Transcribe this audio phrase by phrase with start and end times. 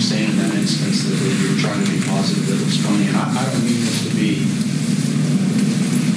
[0.00, 2.80] were saying in that instance that you were trying to be positive that it was
[2.80, 4.40] funny, and I, I don't mean this to be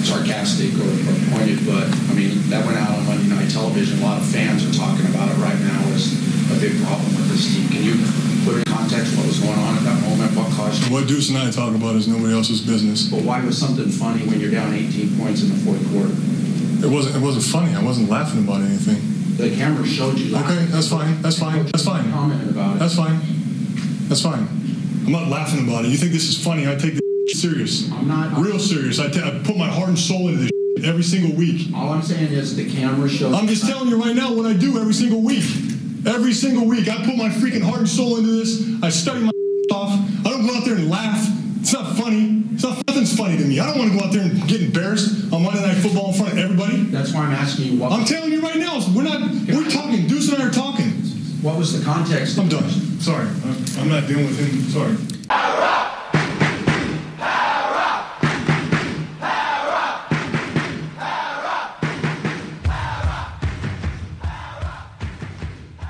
[0.08, 4.00] sarcastic or, or pointed, but I mean that went out on Monday night television.
[4.00, 6.16] A lot of fans are talking about it right now as
[6.48, 7.68] a big problem with this team.
[7.68, 8.00] Can you
[8.48, 10.32] put in context what was going on at that moment?
[10.32, 10.96] What caused you?
[10.96, 13.12] What Deuce and I talk about is nobody else's business.
[13.12, 16.16] But why was something funny when you're down 18 points in the fourth quarter?
[16.80, 17.20] It wasn't.
[17.20, 17.76] It wasn't funny.
[17.76, 19.12] I wasn't laughing about anything.
[19.36, 20.32] The camera showed you.
[20.40, 21.20] Okay, that's fine.
[21.22, 21.66] That's fine.
[21.68, 22.08] That's fine.
[22.12, 22.80] Commenting about it.
[22.80, 23.33] That's fine.
[24.14, 24.48] That's fine.
[25.08, 25.88] I'm not laughing about it.
[25.88, 26.68] You think this is funny?
[26.68, 27.02] I take this
[27.42, 27.92] serious.
[27.92, 28.38] I'm not.
[28.38, 29.00] Real serious.
[29.00, 30.52] I ta- I put my heart and soul into this
[30.86, 31.74] every single week.
[31.74, 33.34] All I'm saying is the camera shows.
[33.34, 35.44] I'm just telling you right now what I do every single week.
[36.06, 38.64] Every single week, I put my freaking heart and soul into this.
[38.84, 39.32] I study my
[39.72, 39.90] off.
[40.24, 41.28] I don't go out there and laugh.
[41.62, 42.44] It's not funny.
[42.54, 43.60] It's not nothing's funny to me.
[43.60, 46.14] I don't want to go out there and get embarrassed on Monday Night Football in
[46.14, 46.84] front of everybody.
[46.84, 47.92] That's why I'm asking you what.
[47.92, 49.22] I'm telling you right now, we're not.
[49.48, 50.06] We're talking.
[50.06, 51.03] Deuce and I are talking.
[51.44, 52.40] What was the context?
[52.40, 52.70] I'm done.
[53.02, 54.62] Sorry, I'm, I'm not dealing with him.
[54.70, 56.04] Sorry.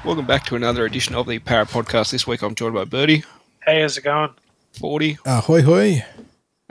[0.05, 2.11] Welcome back to another edition of the Parra Podcast.
[2.11, 3.23] This week I'm joined by Birdie,
[3.65, 4.31] Hey, how's it going?
[4.73, 6.05] 40, Uh, hoi hoi.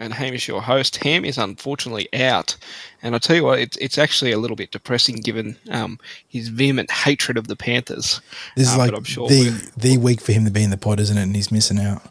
[0.02, 0.96] And Hamish, your host.
[0.98, 2.56] Ham is unfortunately out,
[3.02, 6.48] and I'll tell you what, it's, it's actually a little bit depressing given um, his
[6.48, 8.20] vehement hatred of the Panthers.
[8.56, 11.00] This is Uh, like sure the the week for him to be in the pod,
[11.00, 11.22] isn't it?
[11.22, 12.02] And he's missing out.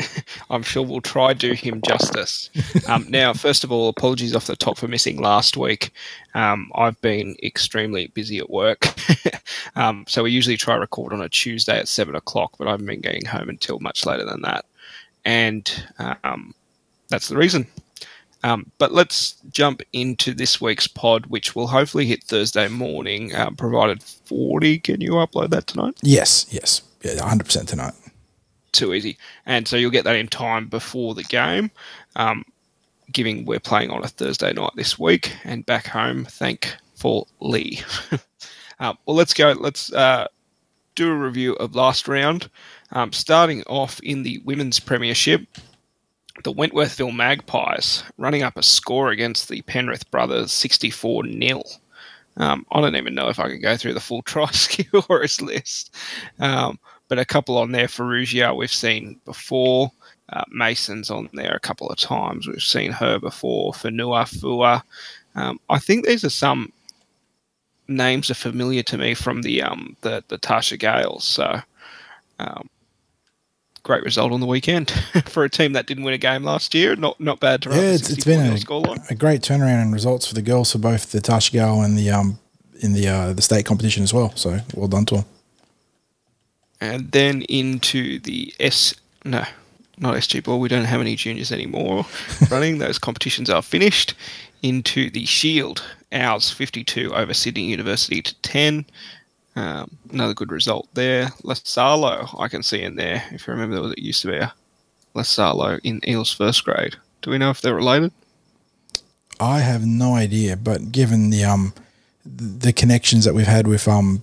[0.50, 2.50] I'm sure we'll try do him justice.
[2.88, 5.92] um, now, first of all, apologies off the top for missing last week.
[6.34, 8.86] Um, I've been extremely busy at work,
[9.76, 12.86] um, so we usually try record on a Tuesday at seven o'clock, but I haven't
[12.86, 14.64] been getting home until much later than that,
[15.24, 15.86] and
[16.24, 16.54] um,
[17.14, 17.64] that's the reason.
[18.42, 23.50] Um, but let's jump into this week's pod, which will hopefully hit Thursday morning, uh,
[23.50, 24.80] provided 40.
[24.80, 25.94] Can you upload that tonight?
[26.02, 27.94] Yes, yes, yeah, hundred percent tonight.
[28.72, 29.16] too easy.
[29.46, 31.70] And so you'll get that in time before the game.
[32.16, 32.44] Um,
[33.12, 37.78] giving we're playing on a Thursday night this week and back home, thankfully.
[38.80, 39.52] um, well, let's go.
[39.52, 40.26] Let's uh,
[40.96, 42.50] do a review of last round.
[42.90, 45.46] Um, starting off in the women's premiership,
[46.42, 51.62] the Wentworthville Magpies running up a score against the Penrith Brothers, 64 0.
[52.36, 55.94] Um, I don't even know if I can go through the full try scorers list.
[56.40, 56.78] Um,
[57.08, 57.86] but a couple on there.
[57.86, 59.92] Ferrugia, we've seen before.
[60.30, 62.48] Uh, Mason's on there a couple of times.
[62.48, 63.74] We've seen her before.
[63.74, 64.82] Fanua, Fua.
[65.34, 66.72] Um, I think these are some
[67.88, 71.24] names are familiar to me from the um, the, the Tarsha Gales.
[71.24, 71.60] So,
[72.38, 72.68] um,
[73.84, 74.90] great result on the weekend
[75.26, 76.96] for a team that didn't win a game last year.
[76.96, 80.26] Not not bad to run Yeah, it's, it's been a, a great turnaround in results
[80.26, 82.38] for the girls for both the Tarsha Gale and the um
[82.80, 84.32] in the uh, the state competition as well.
[84.34, 85.24] So well done to them.
[86.80, 88.94] and then into the S
[89.24, 89.44] no
[89.98, 92.04] not SG ball we don't have any juniors anymore
[92.50, 94.14] running those competitions are finished
[94.62, 98.84] into the shield ours 52 over Sydney University to 10
[99.56, 101.26] um, another good result there.
[101.42, 104.36] Lasalo I can see in there if you remember there was, it used to be
[104.36, 104.52] a
[105.14, 106.96] Lasalo in Eels first grade.
[107.22, 108.12] Do we know if they're related?
[109.40, 111.74] I have no idea, but given the um
[112.24, 114.22] the connections that we've had with um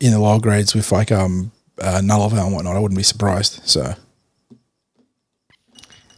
[0.00, 3.60] in the lower grades with like um uh, Nullava and whatnot, I wouldn't be surprised.
[3.64, 3.94] So.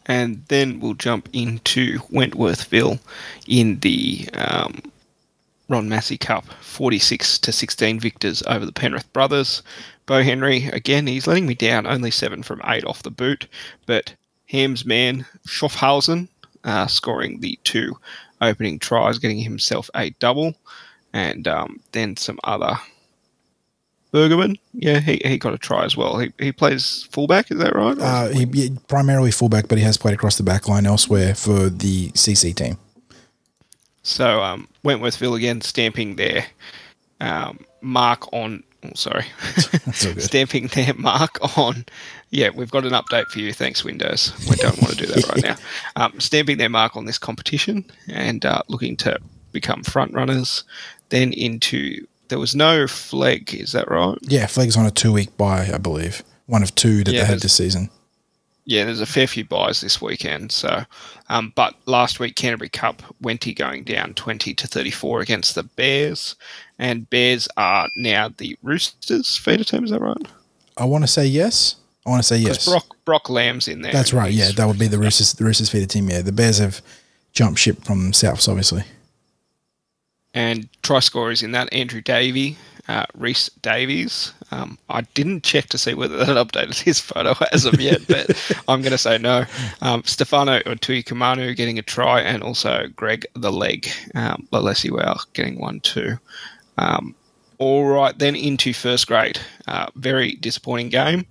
[0.07, 2.99] And then we'll jump into Wentworthville
[3.47, 4.81] in the um,
[5.69, 9.63] Ron Massey Cup, 46 to 16 victors over the Penrith brothers.
[10.07, 13.47] Bo Henry, again, he's letting me down, only seven from eight off the boot,
[13.85, 14.15] but
[14.47, 16.29] Ham's man, Schaffhausen,
[16.65, 17.99] uh, scoring the two
[18.41, 20.55] opening tries, getting himself a double,
[21.13, 22.79] and um, then some other.
[24.13, 26.19] Bergerman, yeah, he, he got a try as well.
[26.19, 27.99] He, he plays fullback, is that right?
[27.99, 31.69] Uh, he, he primarily fullback, but he has played across the back line elsewhere for
[31.69, 32.79] the CC team.
[34.03, 36.47] So um, Wentworthville again stamping their
[37.21, 38.63] um, mark on.
[38.85, 39.25] Oh, sorry,
[39.85, 40.23] That's all good.
[40.23, 41.85] stamping their mark on.
[42.31, 43.53] Yeah, we've got an update for you.
[43.53, 44.33] Thanks, Windows.
[44.49, 45.43] We don't want to do that right
[45.97, 46.05] now.
[46.05, 49.19] Um, stamping their mark on this competition and uh, looking to
[49.53, 50.63] become front runners.
[51.09, 53.53] Then into there was no flag.
[53.53, 54.17] Is that right?
[54.23, 56.23] Yeah, Flegg's on a two week bye, I believe.
[56.47, 57.91] One of two that Yeah, they had this season.
[58.69, 60.53] Yeah, there's a fair few buys this weekend.
[60.53, 60.85] So,
[61.31, 66.37] um, but last week Canterbury Cup, Wenty going down 20 to 34 against the Bears,
[66.79, 69.85] and Bears are now the Roosters feeder team.
[69.85, 70.29] Is that right?
[70.77, 71.77] I want to say yes.
[72.05, 72.69] I want to say yes.
[72.69, 73.93] Brock Brock Lamb's in there.
[73.93, 74.31] That's right.
[74.31, 75.33] Yeah, that would be the Roosters.
[75.33, 76.11] The Roosters feeder team.
[76.11, 76.83] Yeah, the Bears have
[77.33, 78.85] jumped ship from Souths, obviously.
[80.35, 84.33] and try scorers in that Andrew Davey uh, Reese Davies.
[84.51, 88.31] Um, I didn't check to see whether that updated his photo as of yet, but
[88.69, 89.45] I'm going to say no.
[89.83, 95.81] Um, Stefano Utoikamanu getting a try, and also Greg the Leg, um, Leleisiuao getting one
[95.81, 96.19] too.
[96.79, 97.15] Um,
[97.59, 99.39] all right, then into first grade.
[99.67, 101.27] Uh, very disappointing game.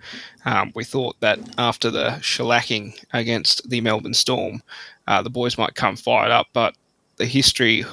[0.45, 4.61] Um, we thought that after the shellacking against the Melbourne Storm,
[5.07, 6.75] uh, the boys might come fired up, but
[7.15, 7.85] the history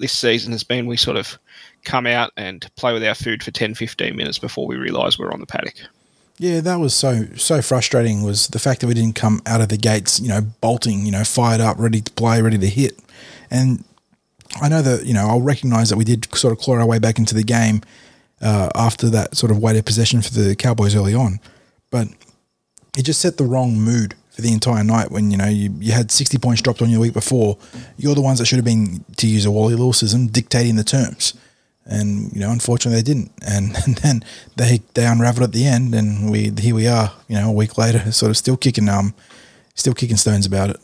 [0.00, 1.38] this season has been we sort of
[1.84, 5.32] come out and play with our food for 10, 15 minutes before we realise we're
[5.32, 5.76] on the paddock.
[6.38, 8.22] Yeah, that was so so frustrating.
[8.22, 11.12] Was the fact that we didn't come out of the gates, you know, bolting, you
[11.12, 12.98] know, fired up, ready to play, ready to hit.
[13.50, 13.84] And
[14.60, 16.98] I know that you know I'll recognise that we did sort of claw our way
[16.98, 17.82] back into the game
[18.40, 21.40] uh, after that sort of weighted possession for the Cowboys early on,
[21.90, 22.08] but
[22.96, 25.92] it just set the wrong mood for the entire night when you know you, you
[25.92, 27.58] had 60 points dropped on you the week before
[27.96, 31.34] you're the ones that should have been to use a wally lewisism dictating the terms
[31.84, 34.24] and you know unfortunately they didn't and, and then
[34.56, 37.76] they they unraveled at the end and we here we are you know a week
[37.76, 39.14] later sort of still kicking um
[39.74, 40.80] still kicking stones about it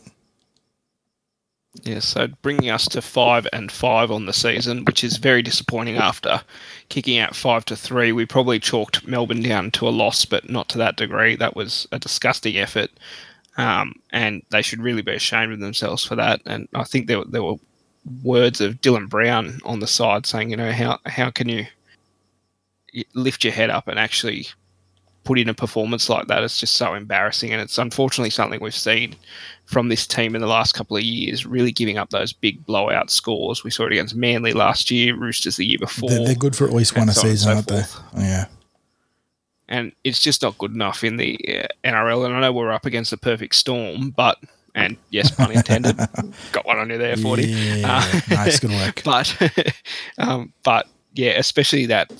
[1.83, 5.97] yeah, so bringing us to five and five on the season, which is very disappointing
[5.97, 6.41] after
[6.89, 8.11] kicking out five to three.
[8.11, 11.35] We probably chalked Melbourne down to a loss, but not to that degree.
[11.35, 12.89] That was a disgusting effort,
[13.57, 16.41] um, and they should really be ashamed of themselves for that.
[16.45, 17.55] And I think there, there were
[18.23, 21.65] words of Dylan Brown on the side saying, you know, how how can you
[23.13, 24.47] lift your head up and actually
[25.23, 26.43] put in a performance like that?
[26.43, 29.15] It's just so embarrassing, and it's unfortunately something we've seen
[29.65, 33.09] from this team in the last couple of years, really giving up those big blowout
[33.09, 33.63] scores.
[33.63, 36.09] We saw it against Manly last year, Roosters the year before.
[36.09, 38.21] They're, they're good for at least one a so season, so aren't they?
[38.21, 38.45] Yeah.
[39.69, 42.25] And it's just not good enough in the uh, NRL.
[42.25, 44.37] And I know we're up against the perfect storm, but
[44.75, 45.97] and yes, pun intended,
[46.51, 47.47] got one on you there, forty.
[47.47, 49.01] Yeah, uh, nice, good work.
[49.03, 49.35] But,
[50.19, 52.11] um, but yeah, especially that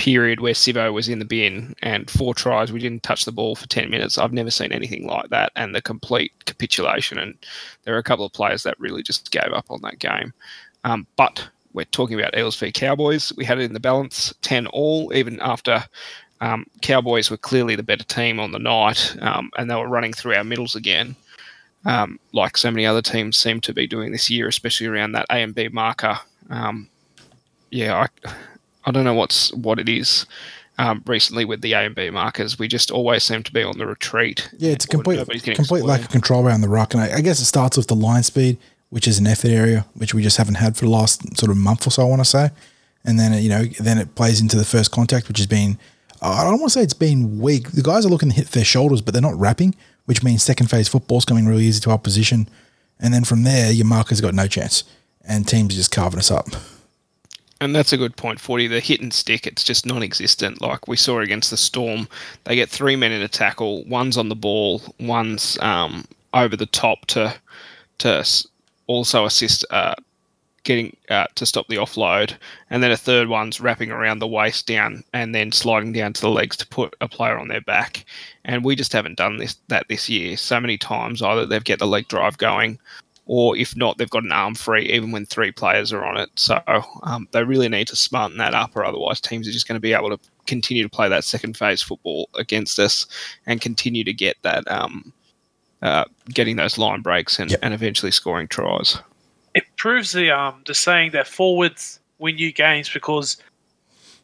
[0.00, 3.54] period where Sivo was in the bin and four tries, we didn't touch the ball
[3.54, 4.16] for 10 minutes.
[4.16, 5.52] I've never seen anything like that.
[5.56, 7.18] And the complete capitulation.
[7.18, 7.34] And
[7.84, 10.32] there are a couple of players that really just gave up on that game.
[10.84, 13.32] Um, but we're talking about Eels v Cowboys.
[13.36, 15.84] We had it in the balance 10 all, even after
[16.40, 20.12] um, Cowboys were clearly the better team on the night um, and they were running
[20.12, 21.14] through our middles again.
[21.84, 25.26] Um, like so many other teams seem to be doing this year, especially around that
[25.30, 26.18] A and B marker.
[26.50, 26.88] Um,
[27.70, 28.30] yeah, I,
[28.84, 30.26] I don't know what's what it is.
[30.78, 33.76] Um, recently with the A and B markers, we just always seem to be on
[33.78, 34.48] the retreat.
[34.58, 37.38] Yeah, it's a complete complete lack of control around the ruck, and I, I, guess
[37.40, 38.56] it starts with the line speed,
[38.90, 41.56] which is an effort area which we just haven't had for the last sort of
[41.56, 42.02] month or so.
[42.02, 42.50] I want to say,
[43.04, 45.78] and then it, you know then it plays into the first contact, which has been
[46.22, 47.70] I don't want to say it's been weak.
[47.70, 50.68] The guys are looking to hit their shoulders, but they're not wrapping, which means second
[50.68, 52.48] phase football's coming really easy to opposition,
[52.98, 54.84] and then from there your marker's got no chance,
[55.24, 56.46] and teams are just carving us up.
[57.62, 58.68] And that's a good point, 40.
[58.68, 60.62] The hit and stick, it's just non existent.
[60.62, 62.08] Like we saw against the Storm,
[62.44, 66.66] they get three men in a tackle, one's on the ball, one's um, over the
[66.66, 67.34] top to
[67.98, 68.24] to
[68.90, 69.94] also assist uh,
[70.64, 72.36] getting uh, to stop the offload,
[72.68, 76.20] and then a third one's wrapping around the waist down and then sliding down to
[76.20, 78.04] the legs to put a player on their back.
[78.44, 80.36] And we just haven't done this that this year.
[80.36, 82.78] So many times either they've get the leg drive going
[83.32, 86.28] or if not, they've got an arm free even when three players are on it.
[86.34, 86.60] So
[87.04, 89.80] um, they really need to smarten that up, or otherwise teams are just going to
[89.80, 93.06] be able to continue to play that second phase football against us
[93.46, 95.12] and continue to get that um,
[95.82, 97.60] uh, getting those line breaks and, yep.
[97.62, 98.98] and eventually scoring tries.
[99.54, 103.38] It proves the um, the saying that forwards win you games because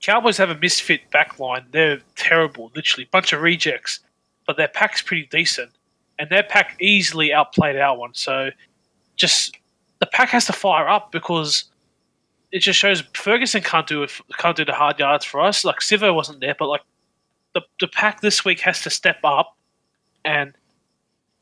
[0.00, 1.64] Cowboys have a misfit back line.
[1.72, 4.00] They're terrible, literally bunch of rejects,
[4.46, 5.70] but their pack's pretty decent,
[6.18, 8.14] and their pack easily outplayed our one.
[8.14, 8.50] So
[9.16, 9.56] just
[9.98, 11.64] the pack has to fire up because
[12.52, 15.64] it just shows Ferguson can't do it, can't do the hard yards for us.
[15.64, 16.82] Like Sivo wasn't there, but like
[17.54, 19.56] the the pack this week has to step up
[20.24, 20.52] and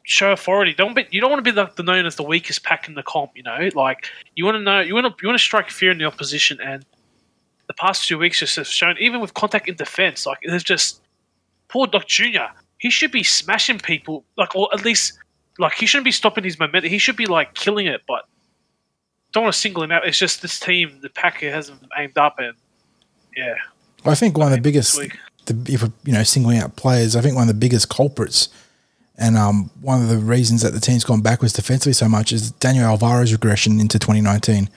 [0.05, 0.73] show authority.
[0.75, 2.95] Don't be you don't want to be like the known as the weakest pack in
[2.95, 3.33] the comp.
[3.35, 4.07] You know, like
[4.37, 6.61] you want to know you want to you want to strike fear in the opposition.
[6.61, 6.85] And
[7.67, 11.03] the past two weeks just have shown, even with contact in defense, like there's just
[11.69, 12.49] poor Doc Junior.
[12.79, 15.19] He should be smashing people, like or at least
[15.59, 16.91] like he shouldn't be stopping his momentum.
[16.91, 18.27] He should be like killing it, but
[19.33, 20.07] don't want to single him out.
[20.07, 22.55] It's just this team, the Packer hasn't aimed up, and
[23.37, 23.57] yeah.
[24.05, 24.97] I think one of the biggest,
[25.47, 28.49] the, if you know, singling out players, I think one of the biggest culprits,
[29.17, 32.51] and um, one of the reasons that the team's gone backwards defensively so much is
[32.53, 34.69] Daniel Alvaro's regression into 2019.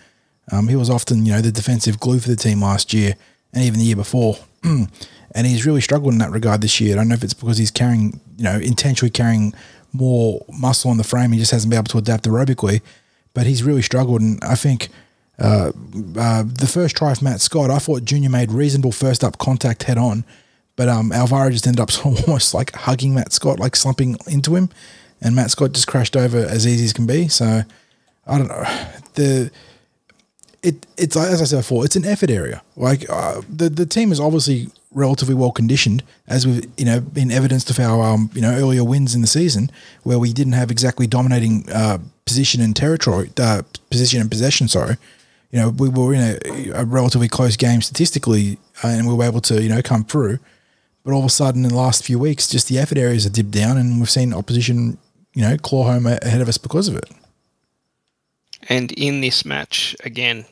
[0.52, 3.16] Um, he was often, you know, the defensive glue for the team last year
[3.54, 4.38] and even the year before.
[4.64, 6.94] and he's really struggled in that regard this year.
[6.94, 9.54] I don't know if it's because he's carrying, you know, intentionally carrying
[9.92, 11.32] more muscle on the frame.
[11.32, 12.82] He just hasn't been able to adapt aerobically,
[13.34, 14.22] but he's really struggled.
[14.22, 14.90] And I think
[15.40, 15.72] Uh,
[16.18, 19.84] uh, the first try of Matt Scott, I thought Junior made reasonable first up contact
[19.84, 20.26] head on,
[20.78, 24.70] but um, Alvaro just ended up almost like hugging Matt Scott, like slumping into him,
[25.22, 27.28] and Matt Scott just crashed over as easy as can be.
[27.28, 27.64] So
[28.26, 28.64] I don't know
[29.16, 29.52] the
[30.64, 32.62] it it's as I said before, it's an effort area.
[32.76, 37.32] Like uh, the the team is obviously relatively well conditioned, as we've you know been
[37.32, 39.70] evidenced of our um, you know earlier wins in the season,
[40.04, 44.68] where we didn't have exactly dominating uh, position and territory, uh, position and possession.
[44.68, 44.98] Sorry,
[45.52, 49.26] you know we were in a, a relatively close game statistically, uh, and we were
[49.26, 50.40] able to you know come through.
[51.08, 53.32] But all of a sudden, in the last few weeks, just the effort areas have
[53.32, 54.98] dipped down, and we've seen opposition
[55.34, 57.10] you know claw home ahead of us because of it.
[58.68, 60.44] And in this match, again,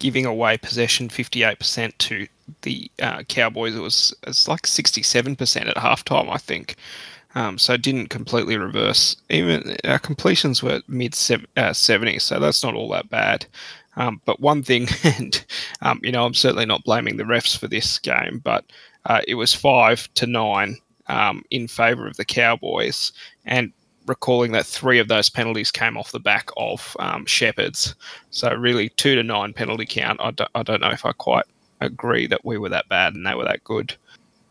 [0.00, 2.26] giving away possession 58% to
[2.62, 6.74] the uh, Cowboys, it was it's like 67% at halftime, I think.
[7.36, 9.14] Um, so it didn't completely reverse.
[9.28, 13.46] Even our completions were mid uh, 70s, so that's not all that bad.
[13.94, 15.44] Um, but one thing, and
[15.82, 18.64] um, you know, I'm certainly not blaming the refs for this game, but
[19.10, 20.76] uh, it was five to nine
[21.08, 23.10] um, in favour of the Cowboys,
[23.44, 23.72] and
[24.06, 27.96] recalling that three of those penalties came off the back of um, Shepherds.
[28.30, 30.20] So really, two to nine penalty count.
[30.22, 31.46] I don't, I don't know if I quite
[31.80, 33.96] agree that we were that bad and they were that good,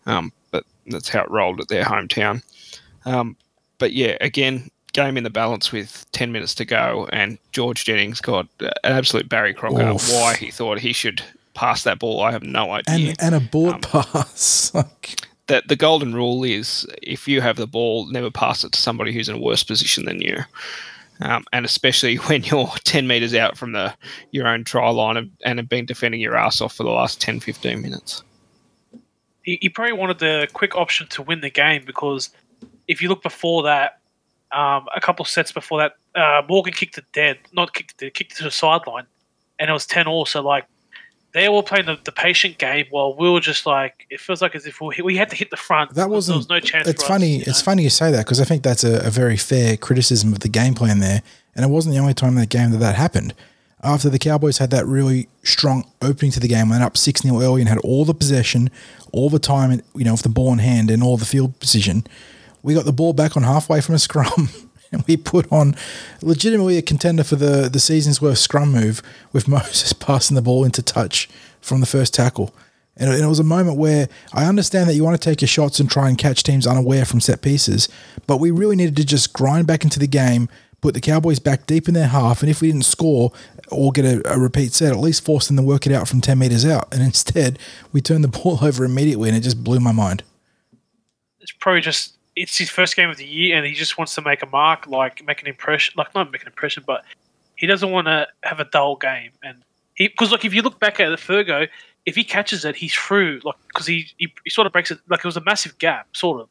[0.06, 2.44] um, but that's how it rolled at their hometown.
[3.06, 3.38] Um,
[3.78, 8.20] but yeah, again, game in the balance with 10 minutes to go, and George Jennings
[8.20, 9.92] got an absolute Barry Crocker.
[9.92, 10.12] Oof.
[10.12, 11.24] Why he thought he should
[11.60, 13.10] pass that ball, I have no idea.
[13.20, 14.72] And, and a board um, pass.
[15.48, 19.12] that the golden rule is if you have the ball, never pass it to somebody
[19.12, 20.38] who's in a worse position than you.
[21.20, 23.94] Um, and especially when you're 10 metres out from the
[24.32, 27.20] your own try line and, and have been defending your ass off for the last
[27.20, 28.24] 10, 15 minutes.
[29.44, 32.30] He, he probably wanted the quick option to win the game because
[32.88, 34.00] if you look before that,
[34.54, 38.14] um, a couple sets before that, uh, Morgan kicked it dead, not kicked it dead,
[38.14, 39.06] kicked it to the sideline,
[39.60, 40.26] and it was 10 all.
[40.26, 40.66] So, like,
[41.32, 44.56] they were playing the, the patient game while we were just like it feels like
[44.56, 45.94] as if we, we had to hit the front.
[45.96, 46.36] That wasn't.
[46.36, 46.88] There was no chance.
[46.88, 47.42] It's funny.
[47.42, 47.66] Us, it's know?
[47.66, 50.50] funny you say that because I think that's a, a, very fair criticism of the
[50.50, 51.22] game plan there,
[51.56, 53.34] and it wasn't the only time in the game that that happened.
[53.82, 57.40] After the Cowboys had that really strong opening to the game, went up six 0
[57.40, 58.70] early and had all the possession,
[59.14, 62.06] all the time, you know, with the ball in hand and all the field position.
[62.62, 64.50] We got the ball back on halfway from a scrum.
[64.92, 65.76] and we put on
[66.22, 70.64] legitimately a contender for the, the season's worst scrum move with Moses passing the ball
[70.64, 71.30] into touch
[71.62, 72.54] from the first tackle.
[72.98, 75.80] And it was a moment where I understand that you want to take your shots
[75.80, 77.88] and try and catch teams unaware from set pieces,
[78.28, 80.50] but we really needed to just grind back into the game,
[80.82, 83.32] put the Cowboys back deep in their half, and if we didn't score
[83.72, 86.20] or get a, a repeat set, at least force them to work it out from
[86.20, 86.94] 10 metres out.
[86.94, 87.58] And instead,
[87.94, 90.24] we turned the ball over immediately, and it just blew my mind.
[91.40, 94.22] It's probably just it's his first game of the year, and he just wants to
[94.22, 97.04] make a mark, like make an impression, like not make an impression, but
[97.58, 99.32] he doesn't want to have a dull game.
[99.44, 99.62] And
[99.96, 101.68] he, because like if you look back at the Fergo,
[102.06, 105.00] if he catches it, he's through, like because he, he, he sort of breaks it,
[105.10, 106.48] like it was a massive gap, sort of.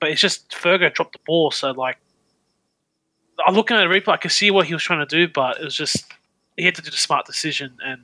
[0.00, 1.98] But it's just Fergo dropped the ball, so like
[3.46, 5.60] I'm looking at the replay, I can see what he was trying to do, but
[5.60, 6.14] it was just
[6.56, 8.02] he had to do the smart decision, and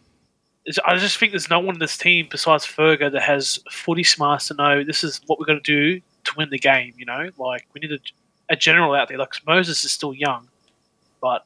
[0.84, 4.48] I just think there's no one in this team besides Fergo that has footy smarts
[4.48, 6.94] to know this is what we're going to do to win the game.
[6.96, 7.98] You know, like we need a,
[8.50, 9.18] a general out there.
[9.18, 10.48] Like Moses is still young,
[11.20, 11.44] but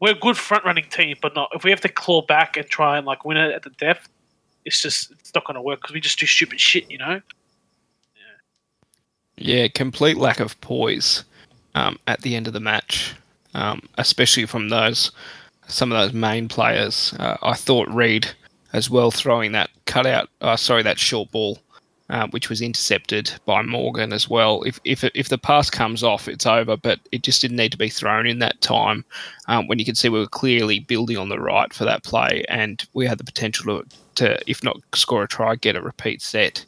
[0.00, 1.16] we're a good front running team.
[1.20, 3.62] But not if we have to claw back and try and like win it at
[3.62, 4.08] the depth,
[4.64, 6.90] it's just it's not going to work because we just do stupid shit.
[6.90, 7.20] You know.
[9.36, 11.24] Yeah, yeah complete lack of poise
[11.74, 13.14] um, at the end of the match,
[13.54, 15.10] um, especially from those
[15.66, 17.14] some of those main players.
[17.18, 18.28] Uh, I thought Reed
[18.72, 21.58] as well throwing that cutout, uh, sorry, that short ball
[22.10, 24.62] uh, which was intercepted by Morgan as well.
[24.64, 27.78] If, if if the pass comes off, it's over, but it just didn't need to
[27.78, 29.04] be thrown in that time
[29.48, 32.44] um, when you could see we were clearly building on the right for that play,
[32.48, 36.20] and we had the potential to, to if not score a try, get a repeat
[36.20, 36.64] set.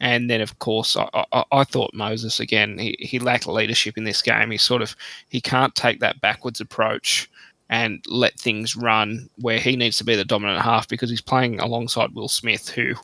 [0.00, 2.76] And then, of course, I, I, I, thought Moses again.
[2.78, 4.50] He, he lacked leadership in this game.
[4.50, 4.94] He sort of
[5.28, 7.30] he can't take that backwards approach
[7.70, 11.58] and let things run where he needs to be the dominant half because he's playing
[11.60, 12.94] alongside Will Smith, who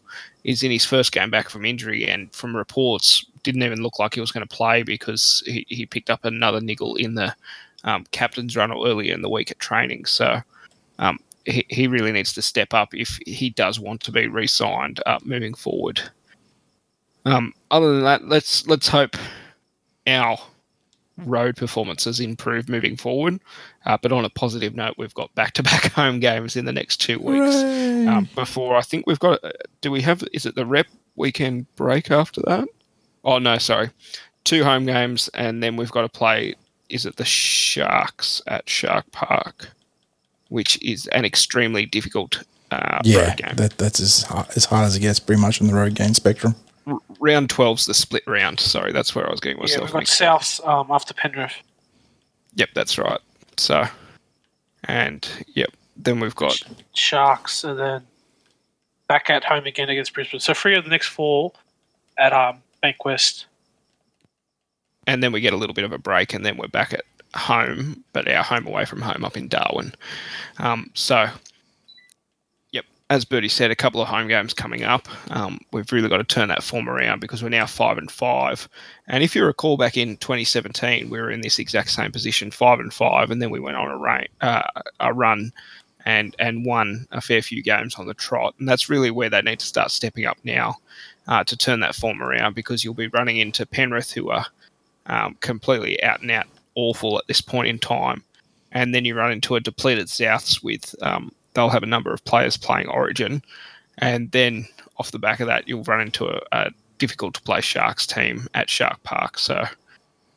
[0.45, 4.15] is in his first game back from injury and from reports didn't even look like
[4.15, 7.35] he was going to play because he, he picked up another niggle in the
[7.85, 10.05] um, captain's run earlier in the week at training.
[10.05, 10.41] So
[10.99, 15.01] um, he, he really needs to step up if he does want to be re-signed
[15.07, 16.03] uh, moving forward.
[17.25, 19.17] Um, other than that, let's let's hope
[20.07, 20.39] our
[21.27, 23.41] road performances improve moving forward.
[23.87, 26.73] Uh, but on a positive note, we've got back to back home games in the
[26.73, 27.57] next two weeks.
[28.09, 29.51] Um, before I think we've got, uh,
[29.81, 30.87] do we have, is it the rep
[31.17, 32.69] weekend break after that?
[33.25, 33.91] Oh, no, sorry.
[34.45, 36.55] Two home games, and then we've got to play,
[36.89, 39.71] is it the Sharks at Shark Park?
[40.51, 45.01] which is an extremely difficult uh, Yeah, that, that's as hard, as hard as it
[45.01, 46.55] gets, pretty much on the road game spectrum.
[47.21, 48.59] Round 12's the split round.
[48.61, 50.05] Sorry, that's where I was getting Yeah, myself we've got.
[50.05, 51.55] Souths um, after Penrith.
[52.55, 53.21] Yep, that's right.
[53.57, 53.85] So,
[54.85, 56.61] and yep, then we've got
[56.95, 58.03] Sharks, and then
[59.07, 60.41] back at home again against Brisbane.
[60.41, 61.53] So three of the next four
[62.19, 63.45] at um, Bankwest.
[65.07, 67.05] and then we get a little bit of a break, and then we're back at
[67.35, 69.95] home, but our home away from home up in Darwin.
[70.59, 71.29] Um, so,
[73.11, 75.09] as Bertie said, a couple of home games coming up.
[75.33, 78.69] Um, we've really got to turn that form around because we're now five and five.
[79.09, 82.79] And if you recall, back in 2017, we were in this exact same position, five
[82.79, 84.63] and five, and then we went on a, rain, uh,
[85.01, 85.53] a run.
[86.07, 88.55] And, and won a fair few games on the trot.
[88.59, 90.77] And that's really where they need to start stepping up now
[91.29, 94.47] uh, to turn that form around because you'll be running into Penrith, who are
[95.05, 98.25] um, completely out and out awful at this point in time.
[98.73, 102.25] And then you run into a depleted Souths with um, they'll have a number of
[102.25, 103.43] players playing Origin,
[103.99, 104.67] and then
[104.99, 108.47] off the back of that, you'll run into a, a difficult to play Sharks team
[108.55, 109.39] at Shark Park.
[109.39, 109.65] So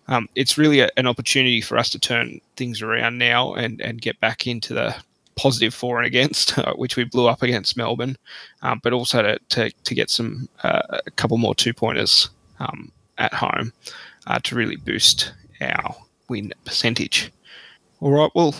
[0.08, 4.02] um, it's really a, an opportunity for us to turn things around now and and
[4.02, 4.96] get back into the
[5.36, 8.18] positive for and against, uh, which we blew up against Melbourne,
[8.62, 12.30] um, but also to, to, to get some uh, a couple more two pointers
[12.60, 13.74] um, at home
[14.28, 15.96] uh, to really boost our
[16.30, 17.32] win percentage.
[18.00, 18.32] All right.
[18.36, 18.56] Well,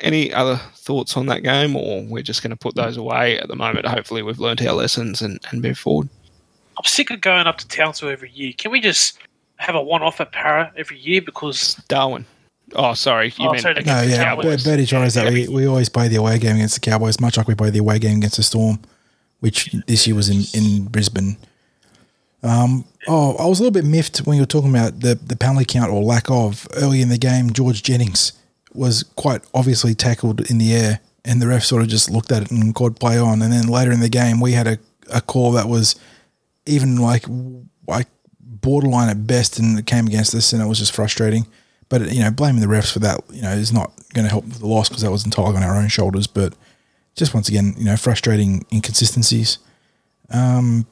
[0.00, 3.48] any other thoughts on that game, or we're just going to put those away at
[3.48, 3.86] the moment?
[3.86, 6.08] Hopefully, we've learned our lessons and, and move forward.
[6.76, 8.52] I'm sick of going up to Townsville every year.
[8.56, 9.18] Can we just
[9.56, 11.20] have a one-off at Parra every year?
[11.20, 12.24] Because Darwin.
[12.74, 13.32] Oh, sorry.
[13.38, 14.62] You Oh, meant sorry, No, the yeah, Cowboys.
[14.62, 15.32] Bertie tries that.
[15.32, 17.78] We, we always play the away game against the Cowboys, much like we play the
[17.78, 18.78] away game against the Storm,
[19.40, 21.36] which this year was in, in Brisbane.
[22.42, 25.34] Um, oh, I was a little bit miffed when you were talking about the, the
[25.34, 26.68] penalty count or lack of.
[26.76, 28.32] Early in the game, George Jennings
[28.78, 32.42] was quite obviously tackled in the air, and the ref sort of just looked at
[32.42, 33.42] it and called play on.
[33.42, 34.78] And then later in the game, we had a,
[35.12, 35.96] a call that was
[36.66, 37.24] even like
[37.86, 38.06] like
[38.40, 41.46] borderline at best, and it came against us, and it was just frustrating.
[41.88, 44.44] But you know, blaming the refs for that, you know, is not going to help
[44.44, 46.26] with the loss because that was entirely on our own shoulders.
[46.26, 46.54] But
[47.14, 49.58] just once again, you know, frustrating inconsistencies.
[50.30, 50.86] Um,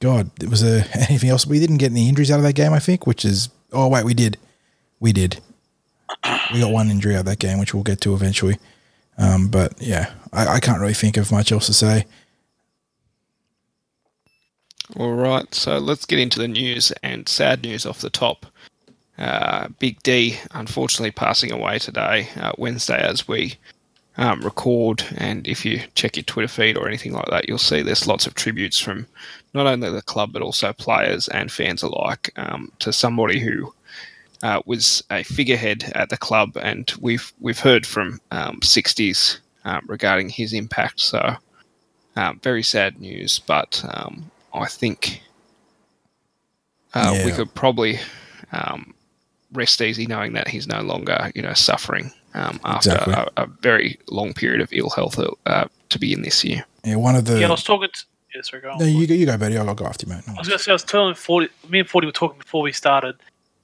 [0.00, 1.46] God, it was a anything else?
[1.46, 3.06] We didn't get any injuries out of that game, I think.
[3.06, 4.36] Which is, oh wait, we did,
[4.98, 5.40] we did.
[6.52, 8.58] We got one injury out that game, which we'll get to eventually.
[9.18, 12.06] Um, but yeah, I, I can't really think of much else to say.
[14.96, 18.46] All right, so let's get into the news and sad news off the top.
[19.18, 23.56] Uh, Big D, unfortunately, passing away today, uh, Wednesday, as we
[24.16, 25.04] um, record.
[25.16, 28.26] And if you check your Twitter feed or anything like that, you'll see there's lots
[28.26, 29.06] of tributes from
[29.54, 33.72] not only the club but also players and fans alike um, to somebody who
[34.42, 39.84] uh, was a figurehead at the club, and we've we've heard from um, 60s um,
[39.86, 41.00] regarding his impact.
[41.00, 41.36] So
[42.16, 45.22] um, very sad news, but um, I think
[46.94, 47.98] uh, we could probably
[48.52, 48.94] um,
[49.52, 53.14] rest easy knowing that he's no longer, you know, suffering um, after Exactly.
[53.14, 56.64] a, a very long period of ill health uh, to in this year.
[56.84, 57.40] Yeah, one of the.
[57.40, 57.88] yeah, I was talking.
[57.92, 58.78] To, yeah, sorry, go on.
[58.78, 59.58] no, you go, you go, Betty.
[59.58, 60.26] I'll go after you, mate.
[60.26, 62.38] No I was going to say, I was telling Forty, me and Forty were talking
[62.38, 63.16] before we started.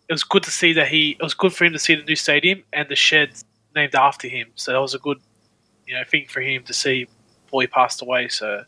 [0.09, 1.11] It was good to see that he.
[1.19, 3.31] It was good for him to see the new stadium and the shed
[3.75, 4.49] named after him.
[4.55, 5.19] So that was a good,
[5.87, 7.07] you know, thing for him to see
[7.45, 8.29] before he passed away.
[8.29, 8.63] So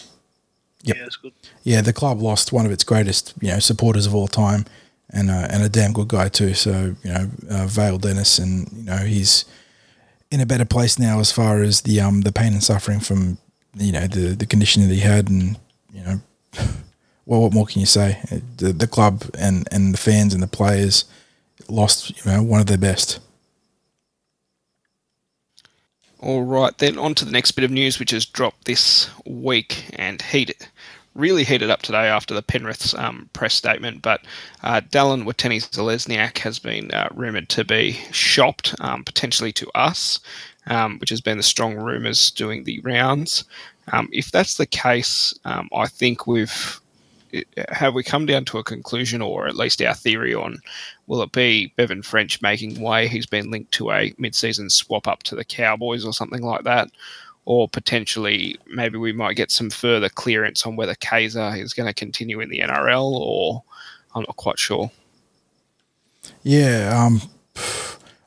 [0.84, 0.96] Yep.
[0.96, 1.32] yeah, it's good.
[1.64, 4.64] yeah, the club lost one of its greatest, you know, supporters of all time,
[5.10, 6.54] and uh, and a damn good guy too.
[6.54, 9.44] So you know, uh, Vale Dennis, and you know, he's
[10.30, 13.38] in a better place now as far as the um the pain and suffering from
[13.76, 15.56] you know the the condition that he had, and
[15.92, 16.20] you know,
[17.26, 18.20] well, what more can you say?
[18.58, 21.06] The the club and and the fans and the players
[21.68, 23.20] lost, you know, one of their best.
[26.20, 29.84] All right, then on to the next bit of news, which has dropped this week
[29.92, 30.56] and heated,
[31.14, 34.02] really heated up today after the Penrith's um, press statement.
[34.02, 34.22] But
[34.64, 40.18] uh, Dallin Watene-Zelezniak has been uh, rumoured to be shopped, um, potentially to us,
[40.66, 43.44] um, which has been the strong rumours doing the rounds.
[43.92, 46.80] Um, if that's the case, um, I think we've
[47.70, 50.58] have we come down to a conclusion, or at least our theory on
[51.06, 53.08] will it be Bevan French making way?
[53.08, 56.88] He's been linked to a mid-season swap up to the Cowboys or something like that,
[57.44, 61.94] or potentially maybe we might get some further clearance on whether Kaysa is going to
[61.94, 63.62] continue in the NRL, or
[64.14, 64.90] I'm not quite sure.
[66.42, 67.22] Yeah, um,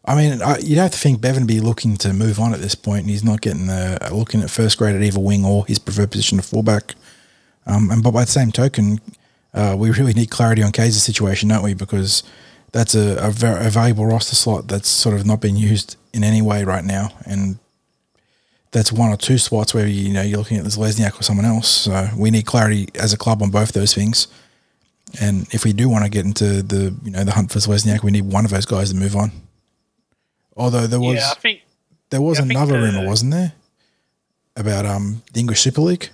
[0.04, 2.76] I mean, I, you'd have to think Bevan be looking to move on at this
[2.76, 5.80] point, and he's not getting the looking at first grade at either wing or his
[5.80, 6.96] preferred position of fullback.
[7.66, 9.00] Um, and but by the same token,
[9.54, 11.74] uh, we really need clarity on Kaysa's situation, don't we?
[11.74, 12.24] Because
[12.72, 16.24] that's a, a, ver- a valuable roster slot that's sort of not being used in
[16.24, 17.60] any way right now, and
[18.72, 21.46] that's one or two spots where you know you're looking at this Lesniak or someone
[21.46, 21.68] else.
[21.68, 24.28] So we need clarity as a club on both those things.
[25.20, 28.02] And if we do want to get into the you know the hunt for Lesniak,
[28.04, 29.32] we need one of those guys to move on.
[30.56, 31.62] Although there was yeah, I think
[32.10, 33.54] there was yeah, another the- rumor, wasn't there,
[34.56, 36.10] about um the English Super League?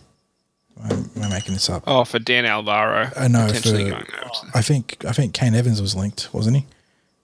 [0.83, 1.83] Am am I making this up?
[1.87, 3.09] Oh, for Dan Alvaro.
[3.17, 6.29] I know, potentially for- going over to- I think I think Kane Evans was linked,
[6.33, 6.65] wasn't he,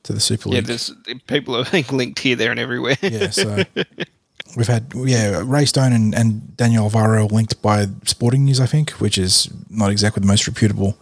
[0.04, 0.64] to the Super League?
[0.64, 0.92] Yeah, there's
[1.28, 2.98] people are linked here, there, and everywhere.
[3.02, 3.64] Yeah, so
[4.58, 8.92] we've had yeah Ray Stone and, and Daniel Alvaro linked by Sporting News, I think,
[8.92, 10.98] which is not exactly the most reputable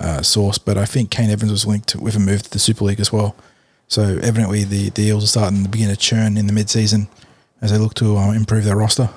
[0.00, 2.84] uh, source, but I think Kane Evans was linked with a move to the Super
[2.84, 3.34] League as well.
[3.88, 7.08] So evidently the the Eels are starting to begin a churn in the mid season
[7.60, 9.10] as they look to uh, improve their roster.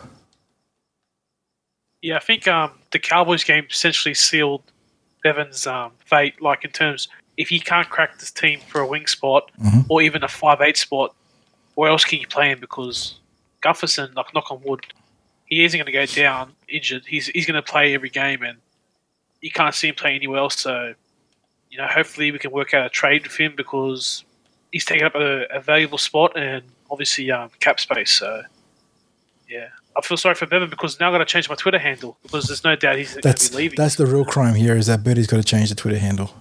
[2.01, 4.63] Yeah, I think um, the Cowboys game essentially sealed
[5.23, 6.41] Bevan's um, fate.
[6.41, 9.85] Like in terms, if he can't crack this team for a wing spot Mhm.
[9.89, 11.13] or even a five eight spot,
[11.75, 12.59] where else can you play him?
[12.59, 13.19] Because
[13.61, 14.85] Gufferson, like knock on wood,
[15.45, 17.03] he isn't going to go down injured.
[17.05, 18.57] He's he's going to play every game, and
[19.41, 20.59] you can't see him play anywhere else.
[20.59, 20.93] So,
[21.69, 24.23] you know, hopefully we can work out a trade with him because
[24.71, 28.11] he's taking up a, a valuable spot and obviously um, cap space.
[28.11, 28.41] So,
[29.49, 29.67] yeah.
[29.97, 32.45] I feel sorry for Bevan because now I've got to change my Twitter handle because
[32.45, 33.75] there's no doubt he's going That's to be leaving.
[33.77, 36.33] that's the real crime here is that Birdie's got to change the Twitter handle.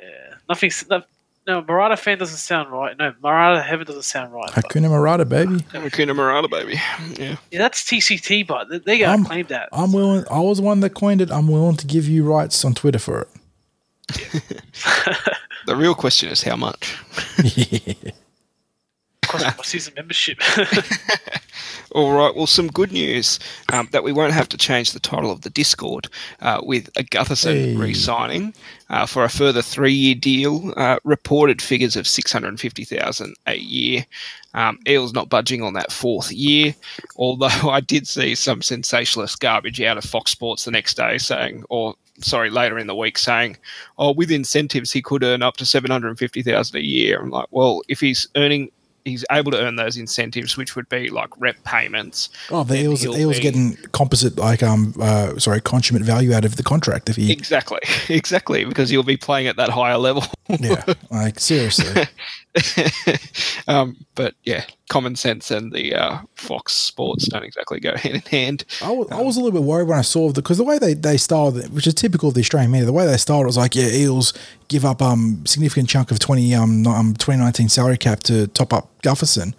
[0.00, 0.06] yeah.
[0.48, 0.70] nothing.
[0.90, 1.02] no,
[1.46, 2.96] no Murata fan doesn't sound right.
[2.98, 4.50] No, Murata heaven doesn't sound right.
[4.54, 5.52] but- Hakuna Murata, baby.
[5.72, 6.74] Makuna Murata, baby.
[7.18, 7.36] Yeah.
[7.52, 9.68] yeah, that's TCT, but they- they got I'm- to claim that.
[9.72, 10.24] I'm willing.
[10.30, 11.30] I was the one that coined it.
[11.30, 13.28] I'm willing to give you rights on Twitter for it.
[15.66, 16.96] The real question is how much.
[19.26, 20.38] Cost me my season membership.
[21.92, 22.34] All right.
[22.34, 23.38] Well, some good news
[23.72, 26.08] um, that we won't have to change the title of the Discord
[26.40, 27.76] uh, with a Gutherson Hey.
[27.76, 28.52] re-signing
[28.90, 30.74] uh, for a further three-year deal.
[30.76, 34.04] Uh, reported figures of six hundred and fifty thousand a year.
[34.54, 36.74] Um, Eels not budging on that fourth year,
[37.16, 41.64] although I did see some sensationalist garbage out of Fox Sports the next day saying,
[41.70, 43.56] or sorry, later in the week saying,
[43.98, 47.20] oh, with incentives he could earn up to seven hundred and fifty thousand a year.
[47.20, 48.70] I'm like, well, if he's earning
[49.06, 52.28] he's able to earn those incentives, which would be like rep payments.
[52.50, 56.44] Oh, the Eels, he'll Eels be- getting composite like um uh sorry consummate value out
[56.44, 60.24] of the contract if he Exactly, exactly, because you'll be playing at that higher level.
[60.48, 62.04] yeah like seriously
[63.68, 68.20] um, but yeah, common sense and the uh, Fox Sports don't exactly go hand in
[68.22, 68.64] hand.
[68.82, 70.78] I was, I was a little bit worried when I saw the because the way
[70.78, 73.44] they they styled it, which is typical of the Australian media, the way they styled
[73.44, 74.32] it was like yeah Eels
[74.68, 78.72] give up um significant chunk of twenty um, um twenty nineteen salary cap to top
[78.72, 79.54] up Gufferson.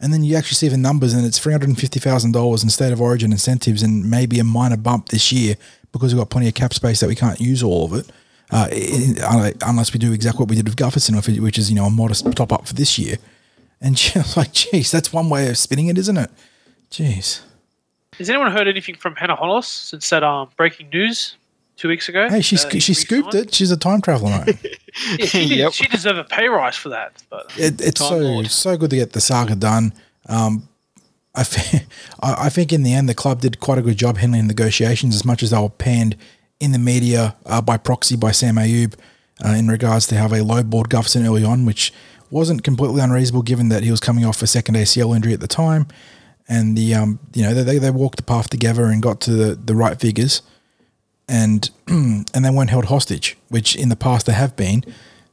[0.00, 2.62] And then you actually see the numbers, and it's three hundred and fifty thousand dollars
[2.62, 5.56] in state of origin incentives, and maybe a minor bump this year
[5.92, 8.08] because we've got plenty of cap space that we can't use all of it,
[8.50, 11.58] uh, in- un- unless we do exactly what we did with Gufferson, which is- which
[11.58, 13.16] is you know a modest top up for this year.
[13.80, 16.30] And I was like, geez, that's one way of spinning it, isn't it?
[16.90, 17.40] Jeez.
[18.18, 21.36] Has anyone heard anything from Hannah Hollis since that um, breaking news
[21.76, 22.28] two weeks ago?
[22.28, 23.48] Hey, she Uh, she scooped resigned?
[23.48, 23.54] it.
[23.54, 24.78] She's a time traveler, mate.
[25.18, 25.72] Yeah, she, did, Yep.
[25.74, 27.22] she deserved a pay rise for that.
[27.30, 28.50] But it, it's so Lord.
[28.50, 29.92] so good to get the saga done.
[30.28, 30.68] Um,
[31.36, 31.42] I,
[32.20, 35.14] I I think in the end the club did quite a good job handling negotiations
[35.14, 36.16] as much as they were panned
[36.60, 38.94] in the media uh, by proxy by Sam Ayoub
[39.44, 41.92] uh, in regards to how they lowballed Gufferson early on, which
[42.30, 45.48] wasn't completely unreasonable given that he was coming off a second ACL injury at the
[45.48, 45.86] time,
[46.48, 49.54] and the um you know they they walked the path together and got to the,
[49.54, 50.42] the right figures,
[51.28, 54.84] and and they weren't held hostage, which in the past they have been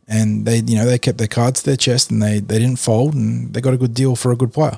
[0.08, 2.80] and they you know they kept their cards to their chest and they they didn't
[2.80, 4.78] fold and they got a good deal for a good player.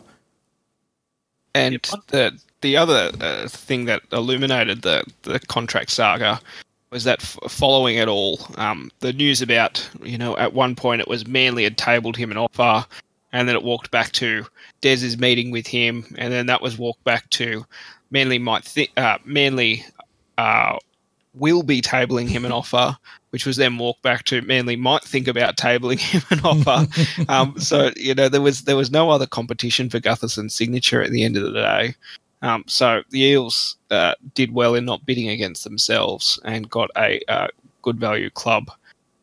[1.54, 1.82] And Yep.
[2.08, 6.40] the the other uh, thing that illuminated the the contract saga
[6.90, 11.02] was that f- following it all, um, the news about you know at one point
[11.02, 12.86] it was Manly had tabled him an offer,
[13.32, 14.46] and then it walked back to
[14.82, 17.66] Des's meeting with him, and then that was walked back to
[18.12, 19.86] Manly might think uh, Manly
[20.38, 20.78] uh,
[21.34, 22.98] will be tabling him an offer,
[23.32, 26.88] which was then walked back to Manly might think about tabling him an offer.
[27.32, 31.12] um, so you know there was there was no other competition for Gutherson's signature at
[31.12, 31.96] the end of the day.
[32.42, 37.20] Um, so the Eels uh, did well in not bidding against themselves and got a
[37.28, 37.48] uh,
[37.82, 38.70] good value club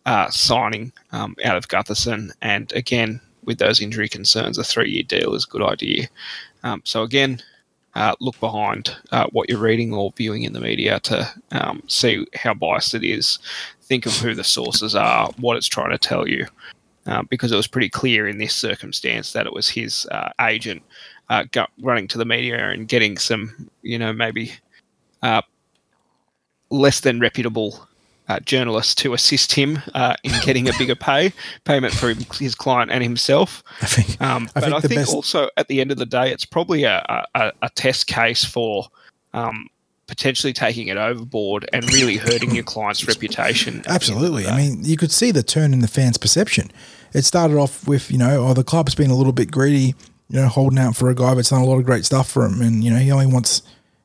[0.07, 2.31] uh, signing um, out of Gutherson.
[2.43, 6.09] And again, with those injury concerns, a three-year deal is a good idea.
[6.63, 7.41] Um, so again,
[7.95, 12.27] uh, look behind uh, what you're reading or viewing in the media to um, see
[12.35, 13.39] how biased it is.
[13.83, 16.47] Think of who the sources are, what it's trying to tell you,
[17.07, 20.83] um, because it was pretty clear in this circumstance that it was his uh, agent
[21.29, 24.53] uh, go, running to the media and getting some, you know, maybe
[25.23, 25.43] uh,
[26.71, 27.87] less than reputable
[28.29, 31.33] uh, journalists to assist him uh, in getting a bigger pay
[31.65, 33.63] payment for him, his client and himself.
[33.83, 34.21] I think.
[34.21, 36.45] Um, I but think I think best- also at the end of the day, it's
[36.45, 38.87] probably a, a, a test case for
[39.35, 39.69] um,
[40.07, 43.79] potentially taking it overboard and really hurting your client's reputation.
[43.79, 44.47] at the end of the Absolutely.
[44.47, 46.71] I mean, you could see the turn in the fans' perception.
[47.13, 49.95] It started off with, you know, oh, the club's been a little bit greedy,
[50.29, 52.45] you know, holding out for a guy that's done a lot of great stuff for
[52.45, 52.63] him.
[52.63, 53.63] And, you know, he only wants,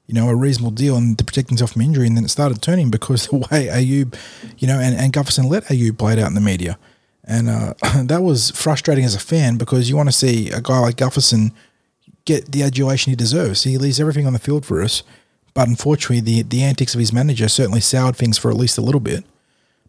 [0.07, 2.07] you know, a reasonable deal and to protect himself from injury.
[2.07, 4.15] And then it started turning because the way Ayoub,
[4.57, 6.77] you know, and, and Gufferson let Ayoub play it out in the media.
[7.23, 10.79] And uh, that was frustrating as a fan because you want to see a guy
[10.79, 11.53] like Gufferson
[12.25, 13.63] get the adulation he deserves.
[13.63, 15.03] He leaves everything on the field for us.
[15.53, 18.81] But unfortunately, the, the antics of his manager certainly soured things for at least a
[18.81, 19.25] little bit.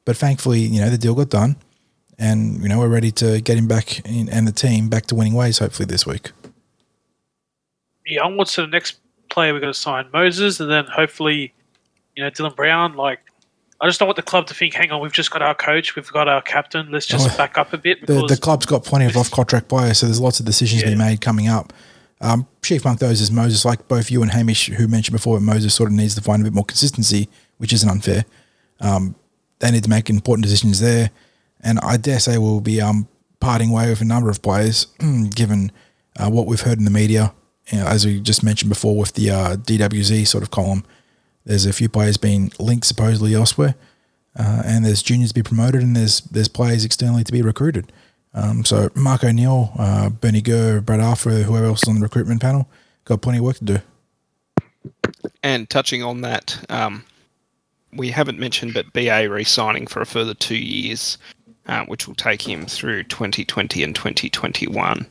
[0.04, 1.56] But thankfully, you know, the deal got done.
[2.20, 5.14] And, you know, we're ready to get him back in, and the team back to
[5.14, 6.30] winning ways, hopefully, this week.
[8.06, 8.98] yeah, onwards to the next
[9.30, 11.54] player we're going to sign, Moses, and then hopefully,
[12.16, 12.94] you know, Dylan Brown.
[12.94, 13.20] Like,
[13.80, 15.96] I just don't want the club to think, hang on, we've just got our coach,
[15.96, 18.84] we've got our captain, let's just Oh, back up a bit The, the club's got
[18.84, 21.72] plenty of off contract players, so there's lots of decisions to be made coming up.
[22.20, 25.74] Um, chief among those is Moses, like both you and Hamish, who mentioned before, Moses
[25.74, 28.26] sort of needs to find a bit more consistency, which isn't unfair.
[28.80, 29.14] Um,
[29.60, 31.10] they need to make important decisions there.
[31.62, 33.08] And I dare say we'll be um,
[33.40, 34.86] parting way with a number of players,
[35.34, 35.72] given
[36.18, 37.32] uh, what we've heard in the media.
[37.70, 40.84] You know, as we just mentioned before with the uh, DWZ sort of column,
[41.44, 43.74] there's a few players being linked supposedly elsewhere.
[44.38, 47.92] Uh, and there's juniors to be promoted, and there's there's players externally to be recruited.
[48.32, 52.40] Um, so Mark O'Neill, uh, Bernie Gurr, Brad Arthur, whoever else is on the recruitment
[52.40, 52.68] panel,
[53.04, 53.78] got plenty of work to do.
[55.42, 57.04] And touching on that, um,
[57.92, 61.18] we haven't mentioned, but BA re-signing for a further two years,
[61.66, 65.06] uh, which will take him through 2020 and 2021.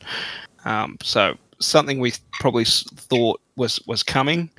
[0.64, 4.50] Um, so something we probably thought was was coming.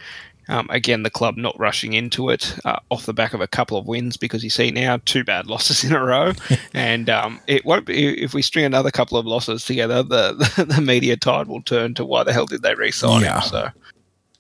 [0.49, 3.77] Um, again, the club not rushing into it uh, off the back of a couple
[3.77, 6.33] of wins because you see now two bad losses in a row,
[6.73, 10.03] and um, it won't be if we string another couple of losses together.
[10.03, 13.41] The the, media tide will turn to why the hell did they re-sign Yeah.
[13.41, 13.49] him?
[13.49, 13.69] So,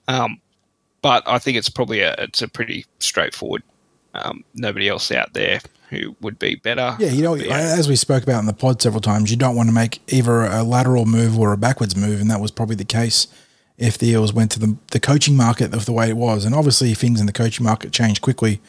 [0.07, 0.41] um,
[1.01, 3.63] but I think it's probably a it's a pretty straightforward.
[4.13, 5.61] Um, nobody else out there
[5.91, 6.95] who would be better.
[6.99, 7.51] Yeah, you know, BA.
[7.51, 10.41] as we spoke about in the pod several times, you don't want to make either
[10.43, 13.27] a lateral move or a backwards move, and that was probably the case
[13.77, 16.45] if the Eels went to the, the coaching market of the way it was.
[16.45, 18.61] And obviously, things in the coaching market changed quickly,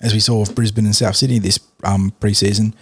[0.00, 2.74] as we saw with Brisbane and South Sydney this um, preseason.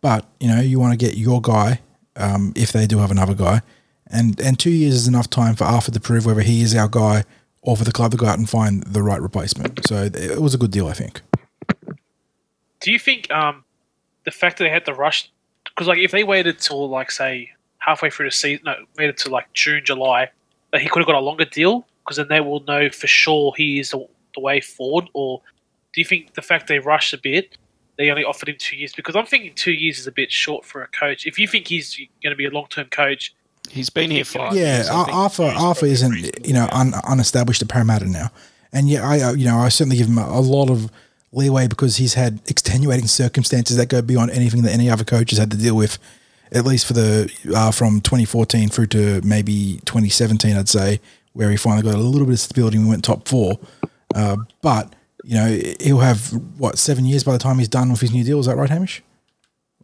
[0.00, 1.80] But you know, you want to get your guy
[2.16, 3.62] um, if they do have another guy,
[4.08, 6.88] and and two years is enough time for Arthur to prove whether he is our
[6.88, 7.24] guy
[7.62, 9.86] or for the club to go out and find the right replacement.
[9.86, 11.20] So it was a good deal, I think.
[12.80, 13.64] Do you think um,
[14.24, 15.30] the fact that they had to rush,
[15.64, 19.32] because like if they waited till like say halfway through the season, no, waited till
[19.32, 20.30] like June, July,
[20.72, 23.52] that he could have got a longer deal, because then they will know for sure
[23.56, 25.06] he is the, the way forward.
[25.14, 25.40] Or
[25.92, 27.56] do you think the fact they rushed a bit,
[27.96, 28.92] they only offered him two years?
[28.94, 31.26] Because I'm thinking two years is a bit short for a coach.
[31.26, 33.34] If you think he's going to be a long term coach,
[33.70, 37.68] he's been here for yeah, years, I Arthur Arthur isn't you know un, unestablished at
[37.68, 38.30] Parramatta now,
[38.72, 40.90] and yeah, I uh, you know I certainly give him a, a lot of
[41.32, 45.38] leeway because he's had extenuating circumstances that go beyond anything that any other coach has
[45.38, 45.98] had to deal with,
[46.52, 51.00] at least for the uh, from 2014 through to maybe 2017, I'd say,
[51.32, 53.58] where he finally got a little bit of stability and we went top four.
[54.14, 58.00] Uh, but you know he'll have what seven years by the time he's done with
[58.00, 58.40] his new deal.
[58.40, 59.02] Is that right, Hamish?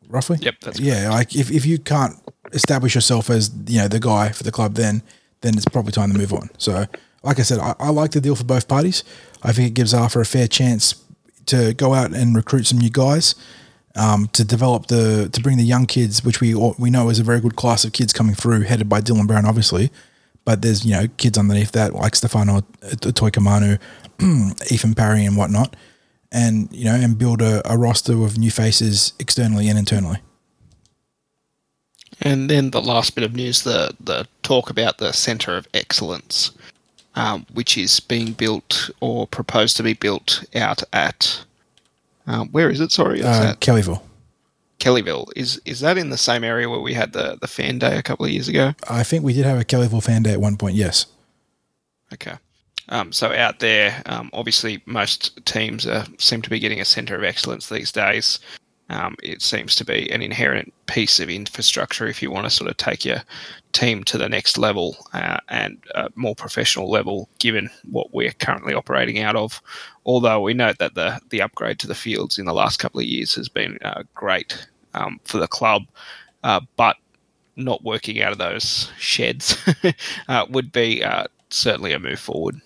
[0.08, 0.38] Roughly.
[0.40, 1.10] Yep, that's yeah.
[1.10, 2.14] Like if, if you can't
[2.52, 5.02] establish yourself as you know the guy for the club, then
[5.42, 6.48] then it's probably time to move on.
[6.56, 6.86] So,
[7.22, 9.04] like I said, I, I like the deal for both parties.
[9.42, 11.03] I think it gives Arthur a fair chance
[11.46, 13.34] to go out and recruit some new guys,
[13.96, 17.24] um, to develop the to bring the young kids, which we we know is a
[17.24, 19.90] very good class of kids coming through, headed by Dylan Brown, obviously.
[20.44, 23.80] But there's you know kids underneath that like Stefano Utoikamanu,
[24.70, 25.76] Ethan Parry, and whatnot,
[26.32, 30.18] and you know and build a, a roster of new faces externally and internally.
[32.20, 36.50] And then the last bit of news, the the talk about the Centre of Excellence,
[37.16, 41.44] um, which is being built or proposed to be built out at.
[42.26, 42.90] Um, where is it?
[42.92, 44.00] Sorry, Uh, at Kellyville.
[44.80, 45.28] Kellyville.
[45.36, 48.02] Is is that in the same area where we had the the fan day a
[48.02, 48.74] couple of years ago?
[48.88, 50.74] I think we did have a Kellyville fan day at one point.
[50.76, 51.06] Yes.
[52.12, 52.34] Okay.
[52.90, 57.14] Um, so out there, um, obviously, most teams uh, seem to be getting a centre
[57.16, 58.38] of excellence these days.
[58.90, 62.70] Um, it seems to be an inherent piece of infrastructure if you want to sort
[62.70, 63.22] of take your
[63.72, 68.74] team to the next level uh, and a more professional level, given what we're currently
[68.74, 69.62] operating out of.
[70.04, 73.06] Although we note that the the upgrade to the fields in the last couple of
[73.06, 75.84] years has been uh, great um, for the club,
[76.42, 76.96] uh, but
[77.56, 79.56] not working out of those sheds
[80.28, 82.60] uh, would be uh, certainly a move forward.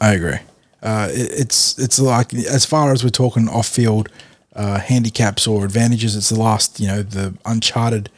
[0.00, 0.38] I agree.
[0.82, 4.08] Uh, it, it's it's like as far as we're talking off field
[4.54, 8.10] uh, handicaps or advantages, it's the last you know the uncharted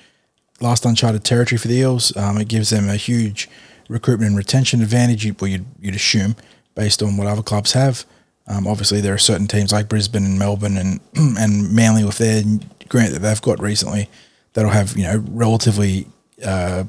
[0.61, 2.17] last uncharted territory for the Eels.
[2.17, 3.49] Um, it gives them a huge
[3.89, 5.41] recruitment and retention advantage.
[5.41, 6.37] Well, you'd, you'd assume
[6.75, 8.05] based on what other clubs have.
[8.47, 11.01] Um, obviously, there are certain teams like Brisbane and Melbourne and
[11.39, 12.43] and Manly with their
[12.89, 14.09] grant that they've got recently
[14.53, 16.07] that'll have you know relatively
[16.45, 16.85] uh,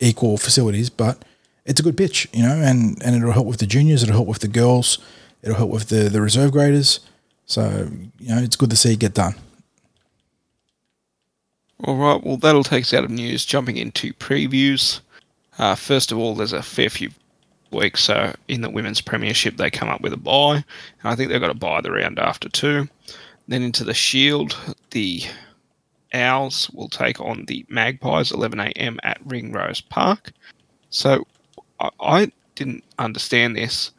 [0.00, 1.22] equal facilities, but
[1.68, 4.26] it's a good pitch, you know, and, and it'll help with the juniors, it'll help
[4.26, 4.98] with the girls,
[5.42, 7.00] it'll help with the, the reserve graders.
[7.44, 9.34] So, you know, it's good to see it get done.
[11.84, 13.44] All right, well, that'll take us out of news.
[13.44, 15.00] Jumping into previews.
[15.58, 17.10] Uh, first of all, there's a fair few
[17.70, 18.02] weeks.
[18.02, 20.64] So, in the Women's Premiership, they come up with a bye.
[21.04, 22.88] I think they've got a bye the round after, too.
[23.46, 24.56] Then into the Shield,
[24.90, 25.22] the
[26.12, 30.32] Owls will take on the Magpies 11am at Ringrose Park.
[30.90, 31.24] So,
[31.80, 33.92] I, I didn't understand this.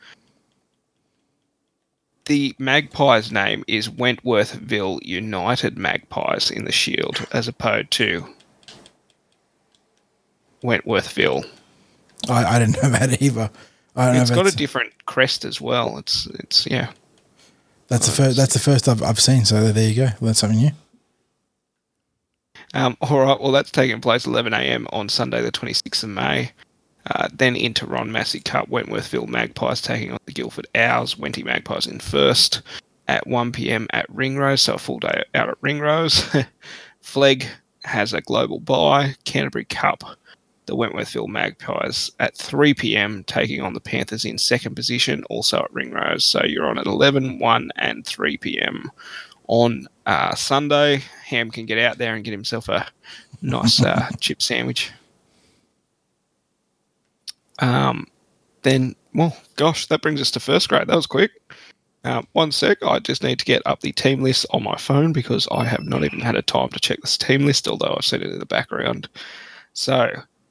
[2.25, 8.27] The Magpies name is Wentworthville United Magpies in the Shield, as opposed to
[10.61, 11.47] Wentworthville.
[12.29, 13.49] I, I didn't know that either.
[13.95, 15.97] I don't It's got a different crest as well.
[15.97, 16.91] It's it's yeah.
[17.87, 18.37] that's the first.
[18.37, 19.45] That's the first I've, I've seen.
[19.45, 20.09] So there you go.
[20.21, 20.71] That's something new.
[22.75, 24.87] Um, all right, well, that's taking place 11 a.m.
[24.91, 26.51] on Sunday, the 26th of May.
[27.07, 31.87] Uh, then into Ron Massey Cup, Wentworthville Magpies taking on the Guildford Owls, Wenty Magpies
[31.87, 32.61] in first
[33.07, 33.87] at 1 p.m.
[33.91, 36.23] at Ringrose, so a full day out at Ringrose.
[37.01, 37.47] Flegg
[37.83, 39.15] has a global bye.
[39.25, 40.03] Canterbury Cup,
[40.67, 43.23] the Wentworthville Magpies at 3 p.m.
[43.23, 46.23] taking on the Panthers in second position, also at Ringrose.
[46.23, 48.91] So you're on at 11, 1, and 3 p.m.
[49.47, 51.01] on uh, Sunday.
[51.25, 52.85] Ham can get out there and get himself a
[53.41, 54.91] nice uh, chip sandwich.
[57.59, 58.07] Um,
[58.63, 60.87] then, well, gosh, that brings us to first grade.
[60.87, 61.31] That was quick.
[62.03, 65.11] Uh, one sec, I just need to get up the team list on my phone
[65.11, 68.05] because I have not even had a time to check this team list, although I've
[68.05, 69.09] seen it in the background.
[69.73, 70.09] So,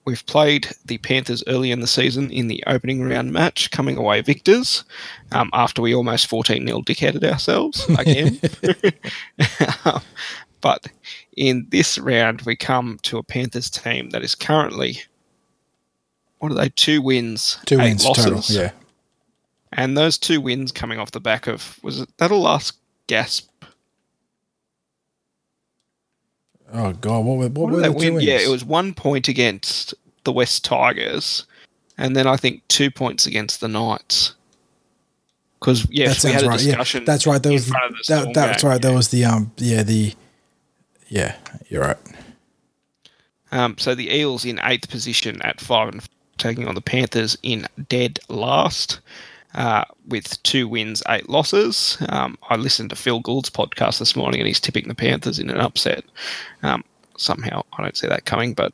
[0.08, 4.22] we've played the Panthers early in the season in the opening round match, coming away
[4.22, 4.82] victors
[5.32, 8.40] um, after we almost 14 0 dickheaded ourselves again.
[9.84, 10.00] Um,
[10.62, 10.86] but
[11.36, 15.02] in this round, we come to a Panthers team that is currently,
[16.38, 18.24] what are they, two wins, Two eight wins losses.
[18.24, 18.42] total.
[18.48, 18.70] Yeah.
[19.72, 22.74] And those two wins coming off the back of was it that'll last
[23.06, 23.48] gasp?
[26.72, 28.20] Oh God, what were what, What were they two win?
[28.20, 31.46] Yeah, it was one point against the West Tigers,
[31.96, 34.34] and then I think two points against the Knights.
[35.60, 36.58] Because that we had a right.
[36.58, 37.00] discussion.
[37.02, 37.42] Yeah, that's right.
[37.42, 38.70] That in was front of the that, that's game.
[38.70, 38.82] right.
[38.82, 40.14] That was the um yeah the
[41.08, 41.36] yeah
[41.68, 41.96] you're right.
[43.50, 46.06] Um, so the Eels in eighth position at five and
[46.38, 49.00] taking on the Panthers in dead last.
[49.54, 51.96] Uh, with two wins, eight losses.
[52.10, 55.48] Um, I listened to Phil Gould's podcast this morning, and he's tipping the Panthers in
[55.48, 56.04] an upset.
[56.62, 56.84] Um,
[57.16, 58.72] somehow, I don't see that coming, but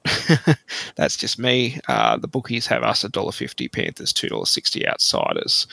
[0.96, 1.78] that's just me.
[1.88, 5.66] Uh, the bookies have us a dollar fifty, Panthers two dollars sixty outsiders.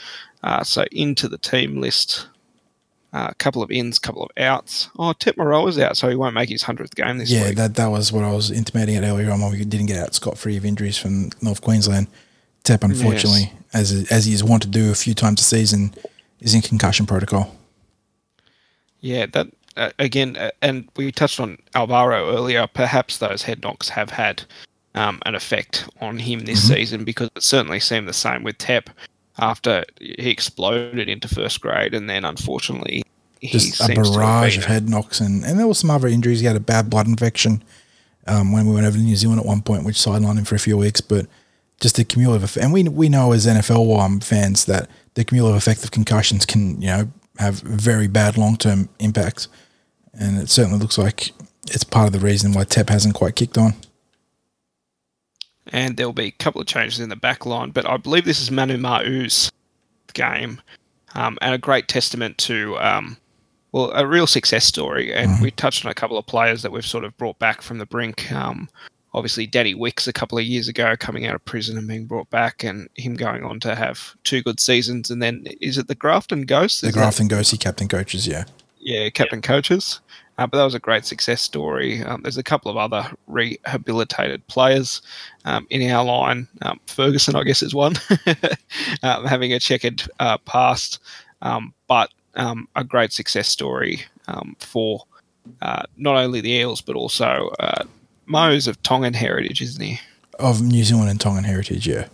[0.43, 2.27] Uh, so into the team list,
[3.13, 4.89] uh, a couple of ins, couple of outs.
[4.97, 7.57] Oh, Tep Moeroa's out, so he won't make his hundredth game this Yeah, week.
[7.57, 9.97] Yeah, that that was what I was intimating at earlier on when we didn't get
[9.97, 12.07] out scot free of injuries from North Queensland.
[12.63, 15.93] Tep, unfortunately, as as he's want to do a few times a season,
[16.39, 17.55] is in concussion protocol.
[18.99, 19.47] Yeah, that
[19.77, 22.67] uh, again, uh, and we touched on Alvaro earlier.
[22.67, 24.43] Perhaps those head knocks have had
[24.93, 26.73] um, an effect on him this Mm-hmm.
[26.75, 28.89] season because it certainly seemed the same with Tep
[29.41, 33.03] after he exploded into first grade, and then unfortunately
[33.41, 36.41] he Just a barrage of head knocks, and, and there were some other injuries.
[36.41, 37.63] He had a bad blood infection
[38.27, 40.53] um, when we went over to New Zealand at one point, which sidelined him for
[40.53, 41.01] a few weeks.
[41.01, 41.25] But
[41.79, 45.57] just the cumulative effect, and we we know as NFL um, fans that the cumulative
[45.57, 49.47] effect of concussions can you know have very bad long term impacts,
[50.13, 51.31] and it certainly looks like
[51.67, 53.73] it's part of the reason why Tep hasn't quite kicked on.
[55.67, 57.71] And there'll be a couple of changes in the back line.
[57.71, 59.51] But I believe this is Manu Ma'u's
[60.13, 60.61] game,
[61.15, 63.17] um, and a great testament to, um,
[63.71, 65.13] well, a real success story.
[65.13, 67.77] And we touched on a couple of players that we've sort of brought back from
[67.77, 68.31] the brink.
[68.31, 68.69] Um,
[69.13, 72.29] obviously, Danny Wicks a couple of years ago coming out of prison and being brought
[72.29, 75.09] back, and him going on to have two good seasons.
[75.11, 76.81] And then is it the Grafton Ghosts?
[76.81, 78.45] The Grafton Ghosty captain coaches, yeah.
[78.79, 79.99] yeah, captain coaches.
[80.41, 82.01] Uh, but that was a great success story.
[82.01, 85.03] Um, there's a couple of other rehabilitated players
[85.45, 86.47] um, in our line.
[86.63, 87.93] Um, Ferguson, I guess, is one,
[89.03, 90.97] um, having a checkered uh, past,
[91.43, 95.03] um, but um, a great success story um, for
[95.61, 97.83] uh, not only the Eels but also uh,
[98.25, 99.99] Mo's of Tongan heritage, isn't he?
[100.39, 102.07] Of New Zealand and Tongan heritage, yeah.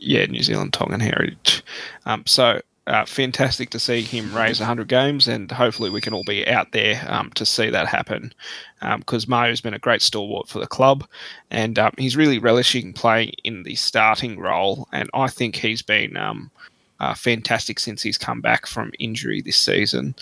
[0.00, 1.62] yeah, New Zealand Tongan heritage.
[2.04, 6.24] Um, so uh, fantastic to see him raise 100 games, and hopefully we can all
[6.24, 8.34] be out there um, to see that happen.
[8.80, 11.06] Because um, Ma'u's been a great stalwart for the club,
[11.52, 14.88] and um, he's really relishing playing in the starting role.
[14.92, 16.50] And I think he's been um,
[16.98, 20.16] uh, fantastic since he's come back from injury this season.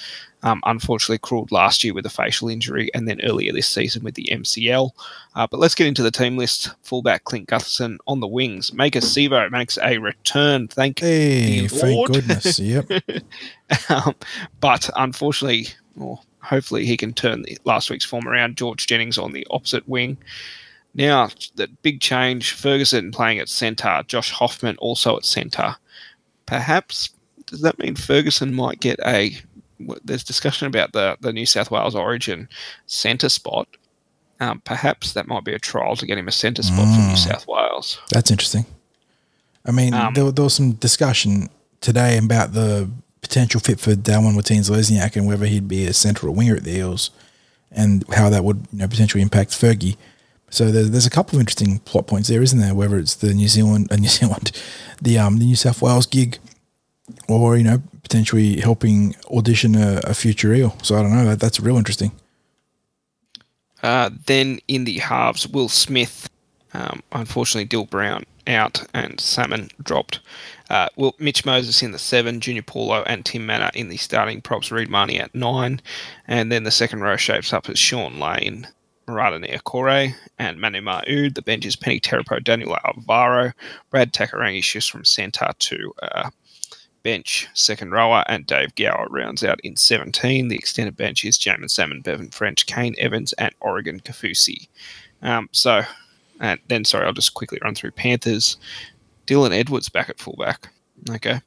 [0.45, 4.14] Um, unfortunately, crawled last year with a facial injury, and then earlier this season with
[4.14, 4.91] the MCL.
[5.34, 6.70] Uh, but let's get into the team list.
[6.84, 8.70] Fullback Clint Gutherson on the wings.
[8.70, 10.68] Maika Sivo makes a return.
[10.68, 12.12] Thank Hey, the thank Lord.
[12.12, 12.59] goodness.
[12.61, 12.89] Yep.
[13.89, 14.14] um,
[14.61, 15.68] but unfortunately,
[15.99, 18.57] or hopefully, he can turn the last week's form around.
[18.57, 20.18] George Jennings on the opposite wing.
[20.95, 25.76] Now, the big change Ferguson playing at centre, Josh Hoffman also at centre.
[26.47, 27.11] Perhaps,
[27.47, 29.36] does that mean Ferguson might get a.
[30.04, 32.48] There's discussion about the, the New South Wales Origin
[32.86, 33.68] centre spot.
[34.40, 37.16] Um, perhaps that might be a trial to get him a centre spot for New
[37.16, 37.98] South Wales.
[38.10, 38.66] That's interesting.
[39.66, 41.48] I mean, Um, there, there was some discussion
[41.80, 42.88] today about the
[43.20, 46.76] potential fit for Dallin Watene-Zelezniak and whether he'd be a centre or winger at the
[46.76, 47.10] Eels
[47.72, 49.96] and how that would you know, potentially impact Fergie.
[50.50, 52.74] So there's, there's a couple of interesting plot points there, isn't there?
[52.74, 54.52] Whether it's the New Zealand, uh, New Zealand,
[55.02, 56.38] the um the New South Wales gig,
[57.28, 60.76] or you know potentially helping audition a, a future eel.
[60.82, 61.24] So I don't know.
[61.24, 62.12] That, that's real interesting.
[63.82, 66.28] Uh, then in the halves, Will Smith,
[66.74, 70.20] um, unfortunately, Dill Brown out and Salmon dropped.
[70.70, 74.40] Uh, Will, Mitch Moses in the seven, Junior Paulo and Tim Mannah in the starting
[74.40, 75.80] props, Reed Mahoney at nine.
[76.26, 78.66] And then the second row shapes up as Sean Lane,
[79.06, 81.34] Marata Niukore, and Manu Ma'ud.
[81.34, 83.52] The bench is Peni Terepo, Daniel Alvaro,
[83.90, 86.30] Brad Takairangi shifts from centre to uh,
[87.03, 90.49] bench, second rower, and Dave Gower rounds out in 17.
[90.49, 94.68] The extended bench is Jaeman Salmon, Bevan French, Kane Evans, and Oregon Kaufusi.
[95.22, 95.82] Um, so,
[96.40, 98.57] and then, sorry, I'll just quickly run through Panthers.
[99.26, 100.68] Dylan Edwards back at fullback.
[101.11, 101.40] Okay.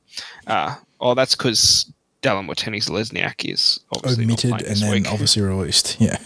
[0.47, 1.91] Uh, oh, that's because
[2.21, 5.07] Dallin Watene-Zelezniak is obviously Omitted and then week.
[5.11, 5.99] obviously released.
[5.99, 6.17] Yeah.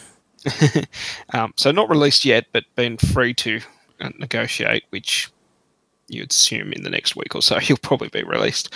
[1.32, 3.62] um, so not released yet, but been free to
[4.00, 5.32] uh, negotiate, which
[6.08, 8.74] you'd assume in the next week or so he'll probably be released.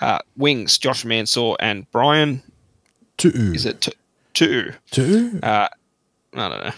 [0.00, 2.42] Uh, wings, Josh Mansour and Brian.
[3.16, 3.30] Two.
[3.54, 3.92] Is it t-
[4.34, 4.72] two?
[4.90, 5.38] Two?
[5.42, 5.68] Uh,
[6.34, 6.72] I don't know.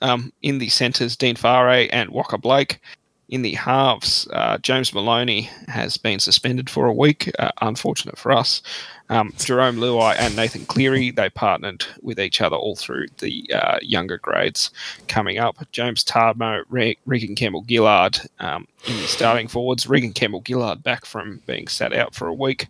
[0.00, 2.80] Um, in the centres, Dean Whare and Waqa Blake.
[3.28, 7.30] In the halves, uh, James Maloney has been suspended for a week.
[7.38, 8.62] Uh, unfortunate for us.
[9.10, 13.78] Um, Jarome Luai and Nathan Cleary, they partnered with each other all through the uh,
[13.82, 14.70] younger grades
[15.08, 15.56] coming up.
[15.72, 19.86] James Tamou, Re- Reagan Campbell Gillard um, in the starting forwards.
[19.86, 22.68] Reagan Campbell Gillard back from being sat out for a week.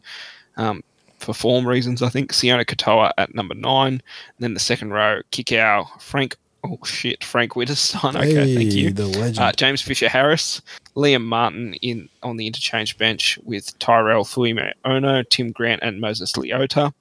[0.56, 0.82] Um,
[1.18, 2.32] for form reasons, I think.
[2.32, 3.94] Sione Katoa at number nine.
[3.94, 4.02] And
[4.40, 8.16] then the second row, Kikau, Frank, oh shit, Frank Winterstein.
[8.16, 8.90] Okay, hey, thank you.
[8.92, 9.38] The legend.
[9.38, 10.60] Uh, James Fisher Harris,
[10.96, 16.32] Liam Martin in on the interchange bench with Tyrell Thuime Ono, Tim Grant, and Moses
[16.34, 16.92] Leota.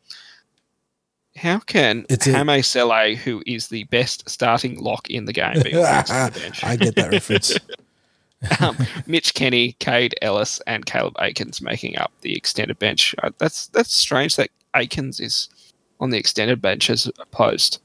[1.35, 5.53] How can It's a- Hame Sele, who is the best starting lock in the game,
[5.61, 6.63] be the bench?
[6.63, 7.57] I get that reference.
[8.59, 8.77] um,
[9.07, 13.15] Mitch Kenny, Kaide Ellis, and Caleb Aikens making up the extended bench.
[13.23, 15.49] Uh, that's that's strange that Aikens is
[15.99, 17.79] on the extended bench as opposed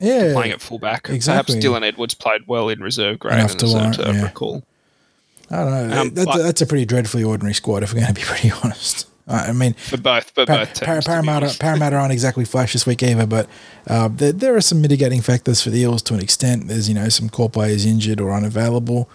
[0.00, 0.32] Yeah.
[0.32, 1.08] playing at fullback.
[1.10, 1.54] exactly.
[1.56, 4.22] Perhaps Dylan Edwards played well in reserve grade Enough and to warrant, to yeah.
[4.22, 4.64] recall.
[5.50, 6.00] I don't know.
[6.00, 9.08] Um, that's, that's a pretty dreadfully ordinary squad, if we're going to be pretty honest.
[9.26, 10.86] I mean, For both, for Pa- both teams.
[10.86, 11.56] Par- Parramatta.
[11.58, 13.48] Parramatta aren't exactly flash this week either, but
[13.86, 16.66] uh, there, there are some mitigating factors for the Eels to an extent.
[16.66, 19.08] There's you know some core players injured or unavailable,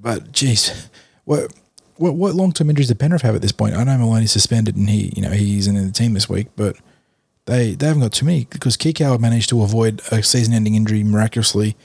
[0.00, 0.88] but geez,
[1.24, 1.52] what
[1.96, 3.74] what, what long term injuries did Penrith have at this point?
[3.76, 6.48] I know Maloney's suspended and he you know he isn't in the team this week,
[6.56, 6.76] but
[7.46, 11.02] they they haven't got too many because Kikau managed to avoid a season ending injury
[11.02, 11.76] miraculously.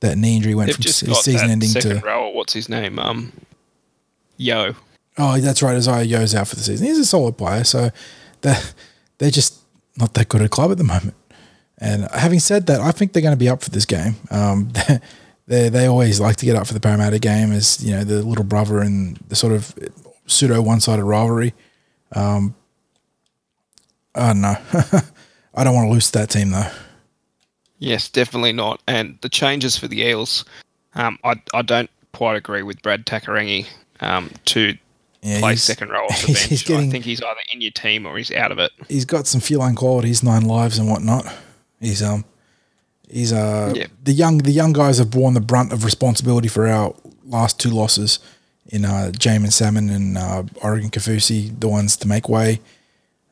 [0.00, 2.28] That knee injury went They've from se- season that ending second to row.
[2.28, 2.98] What's his name?
[2.98, 3.32] Um,
[4.36, 4.74] Yeo.
[5.16, 5.76] Oh, that's right.
[5.76, 6.86] Isaiah Yeo's out for the season.
[6.86, 7.90] He's a solid player, so
[8.40, 8.60] they're,
[9.18, 9.60] they're just
[9.96, 11.14] not that good at club at the moment.
[11.78, 14.16] And having said that, I think they're going to be up for this game.
[14.30, 14.72] Um,
[15.46, 18.22] they they always like to get up for the Parramatta game as you know the
[18.22, 19.74] little brother and the sort of
[20.26, 21.54] pseudo one sided rivalry.
[22.12, 22.54] Um,
[24.16, 24.56] I don't know.
[25.54, 26.70] I don't want to lose that team though.
[27.78, 28.80] Yes, definitely not.
[28.86, 30.44] And the changes for the Eels,
[30.94, 33.66] um, I, I don't quite agree with Brad Takairangi
[34.00, 34.76] um, to
[35.22, 36.64] Yeah, play second row off the bench.
[36.64, 38.70] getting- I think he's either in your team or he's out of it.
[38.88, 41.26] he's got some feline qualities, nine lives and whatnot.
[41.80, 42.24] He's um
[43.10, 43.86] he's uh Yeah.
[44.02, 46.94] the young the young guys have borne the brunt of responsibility for our
[47.26, 48.18] last two losses
[48.68, 52.60] in uh Jaeman Salmon and uh, Oregon Kaufusi, the ones to make way.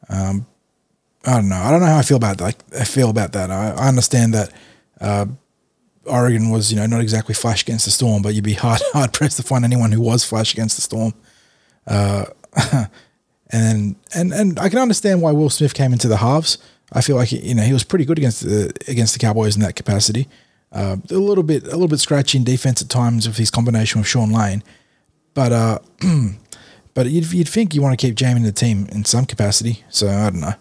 [0.09, 0.47] Um
[1.24, 1.56] I don't know.
[1.56, 2.44] I don't know how I feel about that.
[2.44, 3.50] Like, I feel about that.
[3.50, 4.52] I, I understand that
[5.00, 5.26] uh,
[6.04, 9.12] Oregon was, you know, not exactly flash against the storm, but you'd be hard hard
[9.12, 11.14] pressed to find anyone who was flash against the storm.
[11.86, 12.24] Uh,
[13.52, 16.56] And and and I can understand why Will Smith came into the halves.
[16.90, 19.62] I feel like you know he was pretty good against the against the Cowboys in
[19.62, 20.26] that capacity.
[20.72, 24.00] Uh, a little bit a little bit scratchy in defense at times with his combination
[24.00, 24.62] with Sean Lane,
[25.34, 25.78] but uh,
[26.94, 29.84] but you'd, you'd think you want to keep jamming the team in some capacity.
[29.90, 30.54] So I don't know.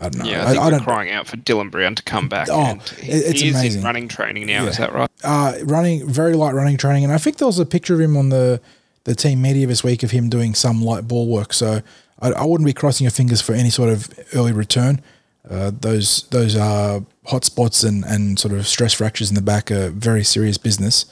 [0.00, 0.30] I don't know.
[0.30, 0.82] Yeah, I think I don't.
[0.82, 2.48] crying out for Dylan Brown to come back.
[2.50, 3.80] Oh, he, it's he amazing.
[3.80, 4.64] in running training now.
[4.66, 5.10] Is that right?
[5.22, 8.16] uh, running very light running training, and I think there was a picture of him
[8.16, 8.60] on the
[9.04, 11.52] the team media this week of him doing some light ball work.
[11.52, 11.82] So
[12.20, 15.02] I, I wouldn't be crossing your fingers for any sort of early return.
[15.48, 19.70] Uh, those those uh, hot spots and, and sort of stress fractures in the back
[19.70, 21.06] are very serious business.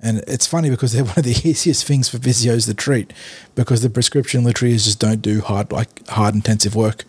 [0.00, 3.12] And it's funny because they're one of the easiest things for physios to treat
[3.54, 7.04] because the prescription literally is just don't do hard like hard intensive work.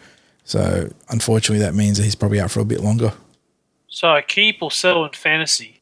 [0.45, 3.13] So unfortunately, that means that he's probably out for a bit longer.
[3.87, 5.79] So keep or sell in fantasy.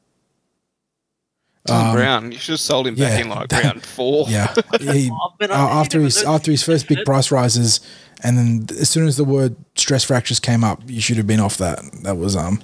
[1.68, 4.26] Dylan Brown, you should have sold him back Um, yeah, in like that- round four.
[4.30, 7.80] Yeah, he, uh, after his after his first big price rises,
[8.24, 11.40] and then as soon as the word stress fractures came up, you should have been
[11.40, 11.80] off that.
[12.04, 12.62] That was um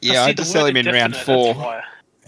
[0.00, 1.54] yeah, see I had to sell him in round four.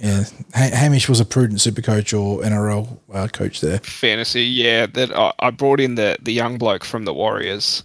[0.00, 0.24] yeah.
[0.54, 3.78] Ha- Hamish was a prudent super coach or NRL uh, coach there.
[3.80, 4.44] fantasy.
[4.44, 7.82] Yeah, that I, I brought in the the young bloke from the Warriors,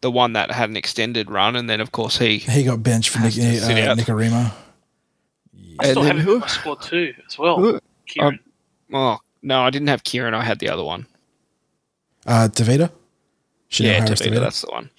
[0.00, 2.38] the one that had an extended run, and then of course he.
[2.38, 3.98] He got benched for Nick, Has to uh, out.
[3.98, 4.52] Nicarima.
[5.78, 7.56] I still And have then him who- in my squad too, as well.
[7.58, 8.40] Who- Kieran.
[8.92, 10.34] Oh no, I didn't have Kieran.
[10.34, 11.06] I had the other one.
[12.26, 12.90] Uh, Tavita.
[13.68, 14.90] Chanel yeah, Harris Tavita, that's the one.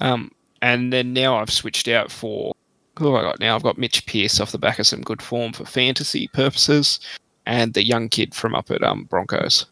[0.00, 2.52] Um, and then now I've switched out for
[2.98, 3.54] who have I got now?
[3.54, 6.98] I've got Mitch Pearce off the back of some good form for fantasy purposes,
[7.46, 9.66] and the young kid from up at um Broncos.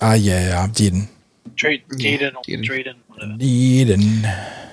[0.00, 1.08] Ah, yeah, I didn't.
[1.54, 3.38] Dreed, Yeah, Deeden or Deeden.
[3.38, 4.64] Dreeden,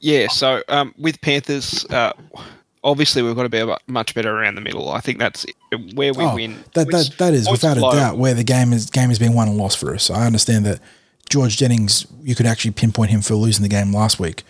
[0.00, 2.12] Yeah, so um, with Panthers, uh,
[2.84, 4.90] obviously we've got to be much better around the middle.
[4.90, 5.44] I think that's
[5.94, 6.62] where we Oh, win.
[6.74, 7.92] that, that that is points without a flow.
[7.92, 10.10] doubt where the game is game has been won and lost for us.
[10.10, 10.80] I understand that
[11.28, 14.44] George Jennings, you could actually pinpoint him for losing the game last week,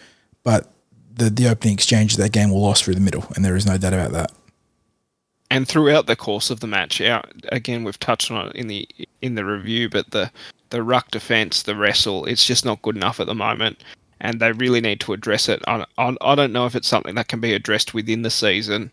[0.44, 0.70] but
[1.16, 3.64] the the opening exchange of that game were lost through the middle, and there is
[3.66, 4.30] no doubt about that.
[5.50, 8.86] and throughout the course of the match, our, again we've touched on it in the
[9.22, 10.30] in the review, but the
[10.70, 13.82] the ruck defense, the wrestle, it's just not good enough at the moment,
[14.20, 15.62] and they really need to address it.
[15.66, 18.90] I, I, I don't know if it's something that can be addressed within the season,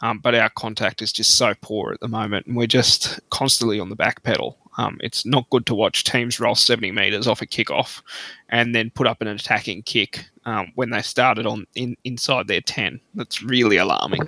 [0.00, 3.80] um, but our contact is just so poor at the moment, and we're just constantly
[3.80, 4.56] on the back pedal.
[4.78, 8.00] Um, it's not good to watch teams roll 70 meters off a kickoff
[8.48, 12.60] and then put up an attacking kick um, when they started on in, inside their
[12.60, 13.00] 10.
[13.14, 14.22] That's really alarming.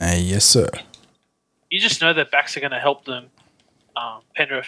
[0.00, 0.68] Uh, yes, sir.
[1.70, 3.26] You just know their backs are going to help them,
[3.94, 4.66] um, Penrith,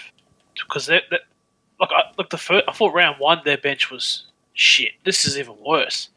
[0.55, 1.90] because they look.
[1.90, 4.92] I, look, the first, I thought round one their bench was shit.
[5.05, 6.09] This is even worse.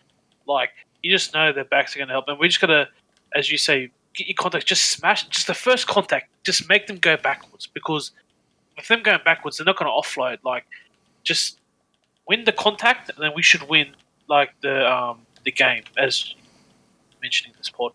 [0.47, 0.69] Like
[1.03, 2.37] you just know their backs are going to help them.
[2.39, 2.87] We just got to,
[3.35, 4.65] as you say, get your contact.
[4.65, 5.27] Just smash.
[5.27, 6.29] Just the first contact.
[6.43, 8.11] Just make them go backwards because
[8.75, 10.37] with them going backwards, they're not going to offload.
[10.43, 10.65] Like
[11.23, 11.59] just
[12.27, 13.87] win the contact, and then we should win
[14.27, 16.35] like the um the game as
[17.21, 17.93] mentioning this pod.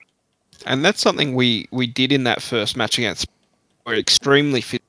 [0.67, 3.27] and that's something we we did in that first match against.
[3.87, 4.82] We're extremely fit,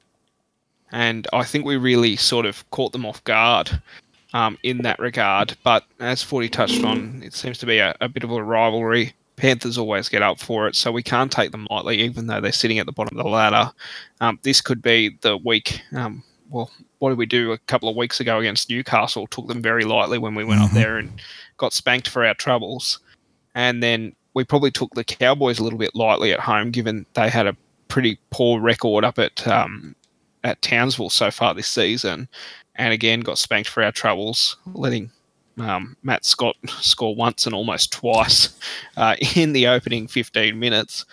[0.94, 3.82] and I think we really sort of caught them off guard
[4.34, 5.58] um, in that regard.
[5.64, 9.14] But as Forty touched on, it seems to be a, a bit of a rivalry.
[9.36, 12.52] Panthers always get up for it, so we can't take them lightly, even though they're
[12.52, 13.72] sitting at the bottom of the ladder.
[14.22, 15.82] Um, this could be the week.
[15.92, 16.70] Um, well,
[17.00, 19.26] what did we do a couple of weeks ago against Newcastle?
[19.28, 21.12] Took them very lightly when we went up there and
[21.58, 23.00] got spanked for our troubles.
[23.56, 27.30] And then we probably took the Cowboys a little bit lightly at home, given they
[27.30, 29.96] had a pretty poor record up at um,
[30.44, 32.28] at Townsville so far this season,
[32.76, 35.12] and again got spanked for our troubles, letting
[35.60, 38.58] um, Matt Scott score once and almost twice
[38.98, 41.06] uh, in the opening 15 minutes.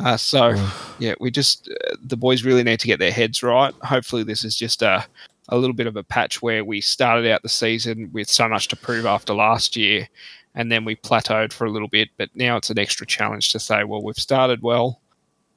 [0.00, 0.54] Uh, so
[0.98, 3.74] yeah, we just uh, the boys really need to get their heads right.
[3.82, 5.04] Hopefully, this is just a
[5.48, 8.68] a little bit of a patch where we started out the season with so much
[8.68, 10.08] to prove after last year,
[10.54, 12.08] and then we plateaued for a little bit.
[12.16, 15.01] But now it's an extra challenge to say, well, we've started well,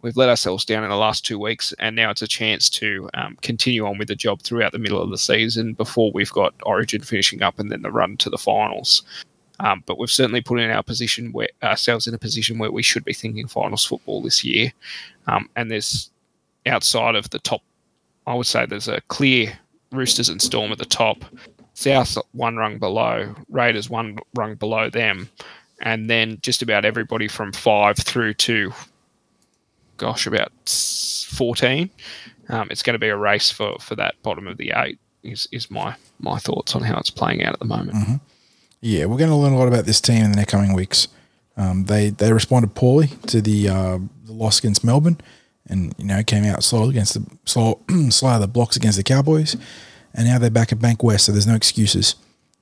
[0.05, 3.09] we've let ourselves down in the last two weeks, and now it's a chance to
[3.15, 6.53] um, continue on with the job throughout the middle of the season before we've got
[6.63, 9.01] Origin finishing up and then the run to the finals.
[9.59, 12.83] Um, but we've certainly put in our position where ourselves in a position where we
[12.83, 14.71] should be thinking finals football this year.
[15.25, 16.11] Um, and there's
[16.67, 17.63] outside of the top,
[18.27, 19.57] I would say there's a clear
[19.91, 21.25] Roosters and Storm at the top,
[21.73, 25.29] South one rung below, Raiders one rung below them,
[25.81, 28.71] and then just about everybody from five through to,
[29.97, 31.89] gosh, about 14.
[32.49, 34.99] Um, it's going to be a race for, for that bottom of the eight.
[35.23, 37.95] Is, is my my thoughts on how it's playing out at the moment.
[38.79, 41.07] Yeah, we're going to learn a lot about this team in the next coming weeks.
[41.57, 45.19] Um, they they responded poorly to the uh, the loss against Melbourne,
[45.67, 47.79] and you know came out slow against the slow
[48.09, 49.55] slow the blocks against the Cowboys,
[50.13, 52.15] and now they're back at Bank West, so there's no excuses.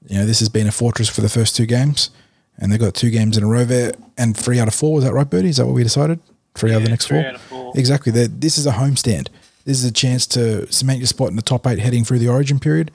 [0.07, 2.11] You know, this has been a fortress for the first two games,
[2.57, 4.95] and they've got two games in a row there, and three out of four.
[4.95, 5.49] Was that right, Bertie?
[5.49, 6.19] Is that what we decided?
[6.55, 7.33] Three out of the next four?
[7.49, 7.73] four.
[7.75, 8.11] Exactly.
[8.11, 9.27] They're- This is a homestand.
[9.65, 12.27] This is a chance to cement your spot in the top eight heading through the
[12.27, 12.91] Origin period,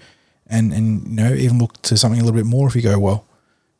[0.46, 2.98] and and you know even look to something a little bit more if you go
[2.98, 3.24] well.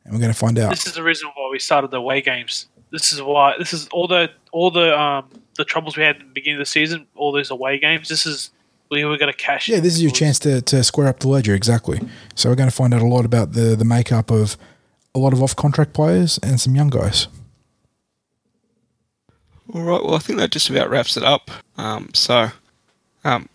[0.03, 0.71] And we're going to find out.
[0.71, 2.65] This is the reason why we started the away games.
[2.91, 3.55] This is why.
[3.59, 6.61] This is all the all the um the troubles we had at the beginning of
[6.61, 7.05] the season.
[7.15, 8.09] All those away games.
[8.09, 8.49] This is
[8.89, 9.69] we were going to cash.
[9.69, 11.99] Yeah, this is your chance to, to square up the ledger, exactly.
[12.33, 14.57] So we're going to find out a lot about the, the makeup of
[15.13, 17.27] a lot of off contract players and some young guys.
[19.73, 20.03] All right.
[20.03, 21.51] Well, I think that just about wraps it up.
[21.77, 22.49] Um, so,
[23.23, 23.47] um,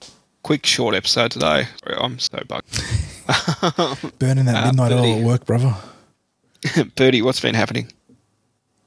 [0.43, 1.67] quick short episode today.
[1.87, 2.83] I'm so bugged.
[4.19, 5.75] Burning that Uh, midnight oil at work, brother.
[6.97, 7.91] Bertie, what's been happening?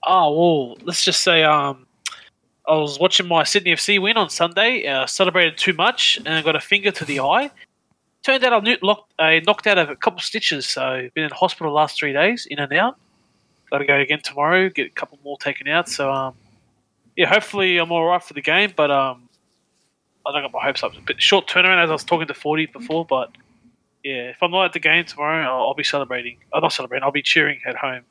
[0.04, 1.86] Oh well, let's just say um,
[2.68, 4.88] I was watching my Sydney FC win on Sunday.
[4.88, 7.52] Uh, celebrated too much and I got a finger to the eye.
[8.24, 11.72] Turned out I knew- locked, I knocked out a couple stitches, so been in hospital
[11.72, 12.98] the last three days, in and out.
[13.70, 15.90] Got to go again tomorrow, get a couple more taken out.
[15.90, 16.34] So um,
[17.18, 19.28] yeah, hopefully I'm all right for the game, but um,
[20.26, 20.92] I don't got my hopes up.
[20.92, 23.32] It's a bit short turnaround as I was talking to Forty before, but
[24.04, 26.38] yeah, if I'm not at the game tomorrow, I'll, I'll be celebrating.
[26.54, 27.04] I'm not celebrating.
[27.04, 28.04] I'll be cheering at home.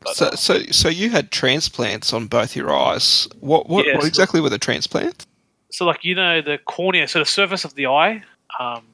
[0.00, 3.28] But, So, uh, so, so you had transplants on both your eyes.
[3.40, 3.96] What, what, Yes.
[3.98, 5.26] what exactly were the transplants?
[5.70, 8.22] so like you know the cornea, so the surface of the eye
[8.60, 8.84] um,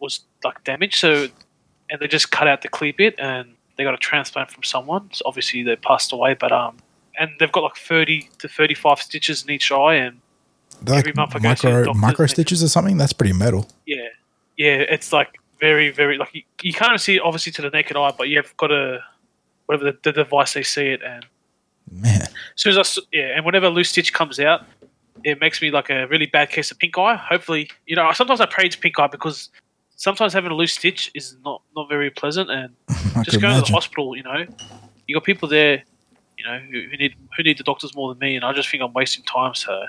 [0.00, 0.96] was like damaged.
[0.96, 1.28] So
[1.90, 5.10] and they just cut out the clear bit, and they got a transplant from someone.
[5.12, 6.78] So obviously they passed away, but um,
[7.18, 10.20] and they've got like thirty to thirty-five stitches in each eye, and
[10.82, 12.96] They're Every like month I go to the micro, doctors micro stitches or something?
[12.96, 13.68] That's pretty metal.
[13.86, 14.08] yeah,
[14.56, 17.96] yeah, it's like very, very like you, you can't see it obviously to the naked
[17.96, 19.00] eye, but you've got a
[19.66, 21.26] whatever the, the device they see it, and
[21.90, 22.22] Man.
[22.22, 24.64] as soon as I yeah, and whenever a loose stitch comes out,
[25.24, 27.16] it makes me like a really bad case of pink eye.
[27.16, 29.48] Hopefully, you know, sometimes I pray it's pink eye because
[29.96, 32.74] sometimes having a loose stitch is not not very pleasant, and
[33.24, 34.44] just going to the hospital, you know,
[35.06, 35.82] you got people there,
[36.38, 38.68] you know, who, who need who need the doctors more than me, and I just
[38.68, 39.54] think I'm wasting time.
[39.54, 39.84] So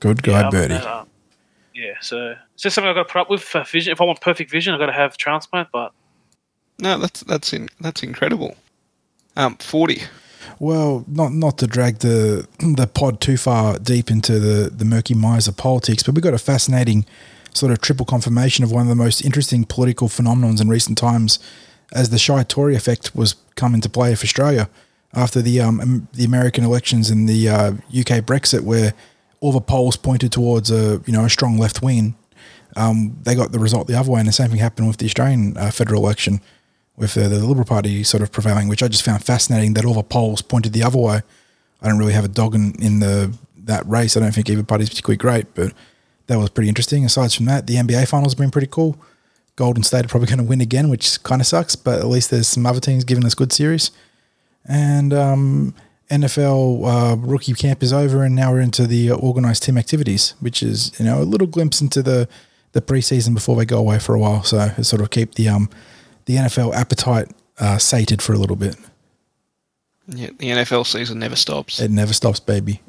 [0.00, 0.74] Good guy, yeah, Bertie.
[0.74, 1.08] that, um,
[1.74, 3.92] yeah, so it's just something I've got to put up with for vision.
[3.92, 5.92] If I want perfect vision, I've got to have transplant, but
[6.78, 8.56] No, that's that's in, that's incredible.
[9.36, 10.02] Um, forty.
[10.58, 15.14] Well, not not to drag the the pod too far deep into the, the murky
[15.14, 17.06] mires of politics, but we've got a fascinating
[17.54, 21.38] sort of triple confirmation of one of the most interesting political phenomenons in recent times,
[21.92, 24.68] as the Shy Tory effect was come into play for Australia
[25.14, 28.94] after the um the American elections and the uh, UK Brexit, where
[29.40, 32.14] all the polls pointed towards a you know a strong left wing.
[32.76, 35.06] Um, they got the result the other way, and the same thing happened with the
[35.06, 36.40] Australian uh, federal election
[36.96, 39.94] with uh, the Liberal Party sort of prevailing, which I just found fascinating that all
[39.94, 41.22] the polls pointed the other way.
[41.82, 44.16] I don't really have a dog in, in the that race.
[44.16, 45.72] I don't think either party's particularly great, but
[46.26, 47.04] that was pretty interesting.
[47.04, 48.96] Aside from that, the NBA finals have been pretty cool.
[49.56, 52.30] Golden State are probably going to win again, which kind of sucks, but at least
[52.30, 53.90] there's some other teams giving us good series.
[54.66, 55.74] And um,
[56.10, 60.62] NFL uh, rookie camp is over, and now we're into the organized team activities, which
[60.62, 62.28] is you know a little glimpse into the
[62.72, 64.42] the preseason before they go away for a while.
[64.42, 65.70] So it sort of keep the um
[66.26, 68.76] the NFL appetite uh, sated for a little bit.
[70.06, 71.80] Yeah, the NFL season never stops.
[71.80, 72.80] It never stops, baby.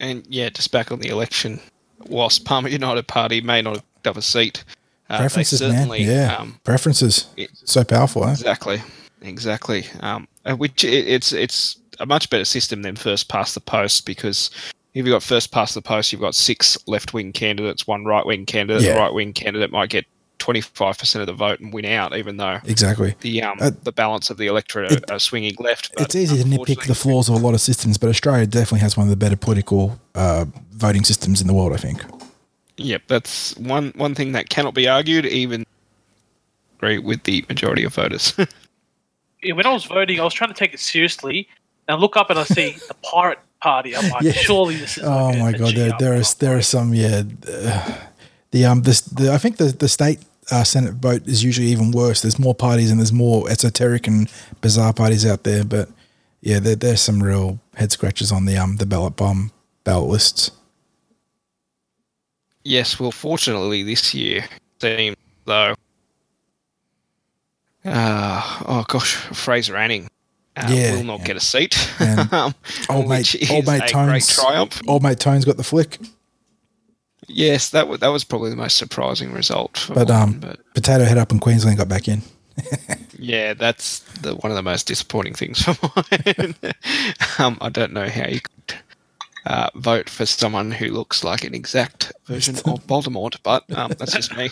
[0.00, 1.60] And yeah, just back on the election,
[2.06, 4.64] whilst Palmer United Party may not have a seat,
[5.08, 5.88] uh, Preferences, man.
[6.00, 7.26] Yeah, um, preferences.
[7.36, 8.32] it- So powerful, eh?
[8.32, 8.82] Exactly,
[9.22, 9.86] exactly.
[10.00, 14.50] Um, which it, it's it's a much better system than first past the post because
[14.94, 18.26] if you've got first past the post, you've got six left wing candidates, one right
[18.26, 18.82] wing candidate.
[18.82, 18.94] Yeah.
[18.94, 20.04] The right wing candidate might get
[20.38, 23.14] twenty five percent of the vote and win out, even though Exactly.
[23.20, 25.92] the um Uh, the balance of the electorate it- are, swinging left.
[25.94, 28.80] But It's easy to nitpick the flaws of a lot of systems, but Australia definitely
[28.80, 31.72] has one of the better political uh, voting systems in the world.
[31.72, 32.04] I think.
[32.78, 35.64] Yep, that's one one thing that cannot be argued, even
[36.78, 38.34] agree with the majority of voters.
[39.42, 41.48] yeah, when I was voting, I was trying to take it seriously,
[41.88, 43.96] and I look up and I see the Pirate Party.
[43.96, 44.32] I'm like, Yeah.
[44.32, 45.04] surely this is.
[45.04, 47.22] Oh like my a god, there there is there are some yeah.
[47.48, 47.96] Uh,
[48.50, 50.20] the um this the I think the the state
[50.50, 52.20] uh, senate vote is usually even worse.
[52.22, 54.28] There's more parties and there's more esoteric and
[54.60, 55.88] bizarre parties out there, but
[56.40, 59.52] yeah, there, there's some real head scratches on the um the ballot bomb
[59.84, 60.50] ballot lists.
[62.64, 64.44] yes, well, fortunately, this year
[64.80, 65.74] seems though.
[67.84, 70.08] Uh, oh gosh, Fraser Anning
[70.56, 71.26] uh, Yeah, will not yeah.
[71.26, 71.76] get a seat.
[72.00, 72.54] Um,
[72.88, 74.80] Old mate, old mate Tones, triumph.
[74.88, 75.98] old mate Tones got the flick,
[77.28, 79.78] Yes, that was that was probably the most surprising result.
[79.78, 82.22] For but mine, um, but Potato Head up in Queensland got back in.
[83.18, 86.54] yeah, that's the one of the most disappointing things for mine.
[87.38, 88.78] um, I don't know how you could
[89.46, 94.12] uh, vote for someone who looks like an exact version of Voldemort, but um, that's
[94.12, 94.50] just me.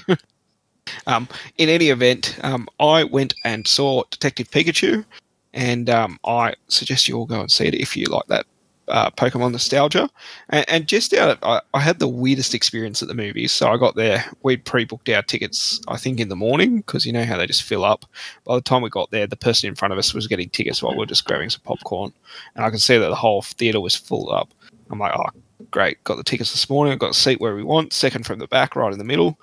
[1.06, 1.28] Um,
[1.58, 5.04] in any event, um, I went and saw Detective Pikachu,
[5.52, 8.46] and um, I suggest you all go and see it if you like that
[8.90, 10.08] uh, Pokemon nostalgia.
[10.50, 13.52] And, and just out, of, I, I had the weirdest experience at the movies.
[13.52, 17.12] So I got there, we pre-booked our tickets, I think in the morning, because you
[17.12, 18.04] know how they just fill up.
[18.44, 20.82] By the time we got there, the person in front of us was getting tickets
[20.82, 22.12] while we are just grabbing some popcorn,
[22.54, 24.52] and I could see that the whole theater was full up.
[24.90, 25.30] I'm like, oh,
[25.70, 26.92] great, got the tickets this morning.
[26.92, 29.38] I got a seat where we want, second from the back, right in the middle.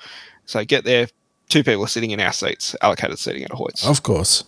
[0.45, 1.07] So I get there,
[1.49, 3.87] two people are sitting in our seats, allocated seating at a Hoyts.
[3.87, 4.43] Of course.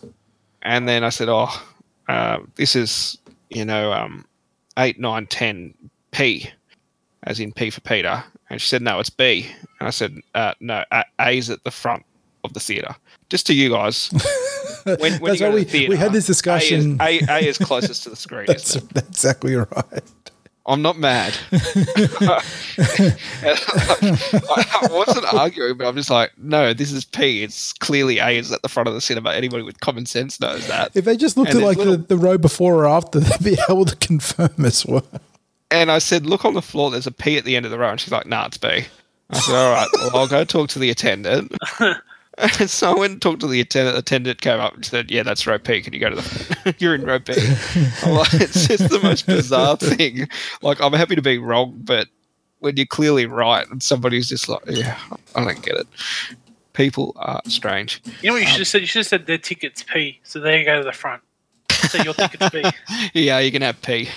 [0.61, 1.49] And then I said, oh,
[2.07, 3.17] uh, this is,
[3.49, 4.25] you know, um,
[4.77, 5.73] 8, 9, 10,
[6.11, 6.49] P,
[7.23, 8.23] as in P for Peter.
[8.49, 9.49] And she said, no, it's B.
[9.79, 12.03] And I said, uh, no, A is at the front
[12.43, 12.95] of the theatre.
[13.29, 14.09] Just to you guys.
[14.85, 16.97] When, when that's you we, theater, we had this discussion.
[17.01, 18.45] A is, A, A is closest to the screen.
[18.47, 20.03] that's, that's exactly right.
[20.69, 21.35] I'm not mad.
[21.51, 22.41] I
[24.91, 27.41] wasn't arguing, but I'm just like, no, this is P.
[27.41, 29.31] It's clearly A is at the front of the cinema.
[29.31, 30.91] Anybody with common sense knows that.
[30.93, 33.43] If they just looked and at like little, the, the row before or after, they'd
[33.43, 35.07] be able to confirm as well.
[35.71, 36.91] And I said, look on the floor.
[36.91, 38.85] There's a P at the end of the row, and she's like, nah, it's B.
[39.31, 41.51] I said, all right, well, I'll go talk to the attendant.
[42.67, 43.95] so I went and talked to the attendant.
[43.95, 45.81] The attendant came up and said, "Yeah, that's row P.
[45.81, 46.75] Can you go to the?
[46.79, 47.33] You're in row P."
[48.05, 50.27] Like, it's just the most bizarre thing.
[50.61, 52.07] Like, I'm happy to be wrong, but
[52.59, 54.97] when you're clearly right and somebody's just like, "Yeah,
[55.35, 55.87] I don't get it."
[56.73, 58.01] People are strange.
[58.21, 58.81] You know what you um, should have said?
[58.81, 61.21] You should have said their tickets P, so they go to the front.
[61.71, 62.63] So your tickets P.
[63.13, 64.07] yeah, you can have P.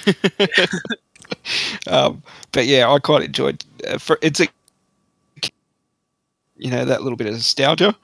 [1.89, 3.65] um, but yeah, I quite enjoyed.
[3.89, 4.47] Uh, for, it's a
[6.57, 7.97] you know that little bit of nostalgia.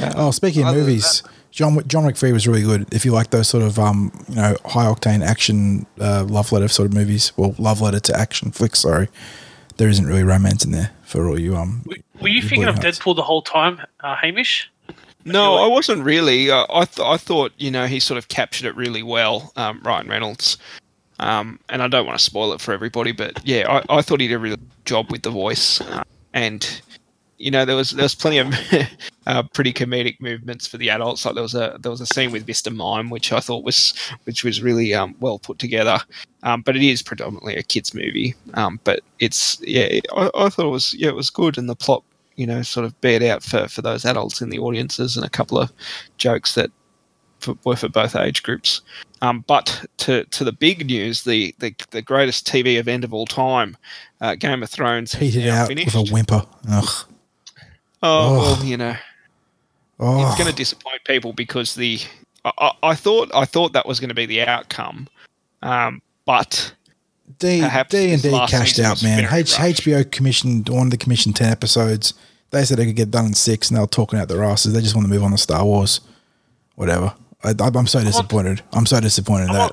[0.00, 2.92] Uh, oh, speaking of movies, John John Wick Three was really good.
[2.92, 6.68] If you like those sort of um you know high octane action uh, love letter
[6.68, 8.80] sort of movies, well love letter to action flicks.
[8.80, 9.08] Sorry,
[9.76, 11.84] there isn't really romance in there for all you um.
[12.20, 12.98] Were you thinking of hearts.
[12.98, 14.70] Deadpool the whole time, uh, Hamish?
[15.24, 16.50] No, I wasn't really.
[16.50, 19.80] Uh, I th- I thought you know he sort of captured it really well, um,
[19.84, 20.58] Ryan Reynolds.
[21.20, 24.20] Um, and I don't want to spoil it for everybody, but yeah, I, I thought
[24.20, 26.80] he did a really good job with the voice, uh, and
[27.38, 28.54] you know, there was there was plenty of
[29.26, 31.24] uh, pretty comedic movements for the adults.
[31.24, 32.74] Like there was a there was a scene with Mr.
[32.74, 35.98] Mime, which I thought was which was really um, well put together.
[36.42, 38.34] Um, but it is predominantly a kids movie.
[38.54, 41.76] Um, but it's yeah, I, I, thought it was yeah, it was good, and the
[41.76, 42.02] plot
[42.36, 45.30] you know sort of bared out for for those adults in the audiences, and a
[45.30, 45.72] couple of
[46.16, 46.70] jokes that
[47.38, 48.82] for, were for both age groups.
[49.22, 53.26] Um, but to to the big news, the, the the greatest TV event of all
[53.26, 53.76] time,
[54.20, 55.94] uh, Game of Thrones, heated out finished.
[55.94, 56.44] with a whimper.
[56.68, 57.06] Ugh.
[58.02, 58.38] Oh, oh.
[58.38, 58.96] well, you know,
[60.00, 60.28] oh.
[60.28, 62.00] it's going to disappoint people because the
[62.44, 65.08] I, I, thought I thought that was going to be the outcome,
[65.62, 66.72] um, but
[67.38, 69.26] D D and D cashed out, man.
[69.30, 72.14] H, HBO commissioned one of the commissioned ten episodes.
[72.50, 74.72] They said they could get done in six, and they were talking out their asses.
[74.72, 76.00] They just want to move on to Star Wars,
[76.76, 77.14] whatever.
[77.44, 78.62] I, am so disappointed.
[78.72, 79.72] I'm so disappointed in that.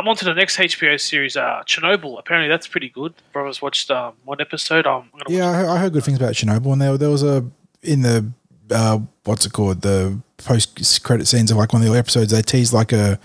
[0.00, 2.18] I'm on to the next HBO series, uh, Chernobyl.
[2.18, 3.12] Apparently, that's pretty good.
[3.34, 4.86] Brothers watched um, one episode.
[4.86, 7.44] I'm yeah, I heard, I heard, good things about Chernobyl, and there, there was a
[7.82, 8.32] in the
[8.70, 12.30] uh, what's it called the post credit scenes of like one of the episodes.
[12.30, 13.20] They teased like a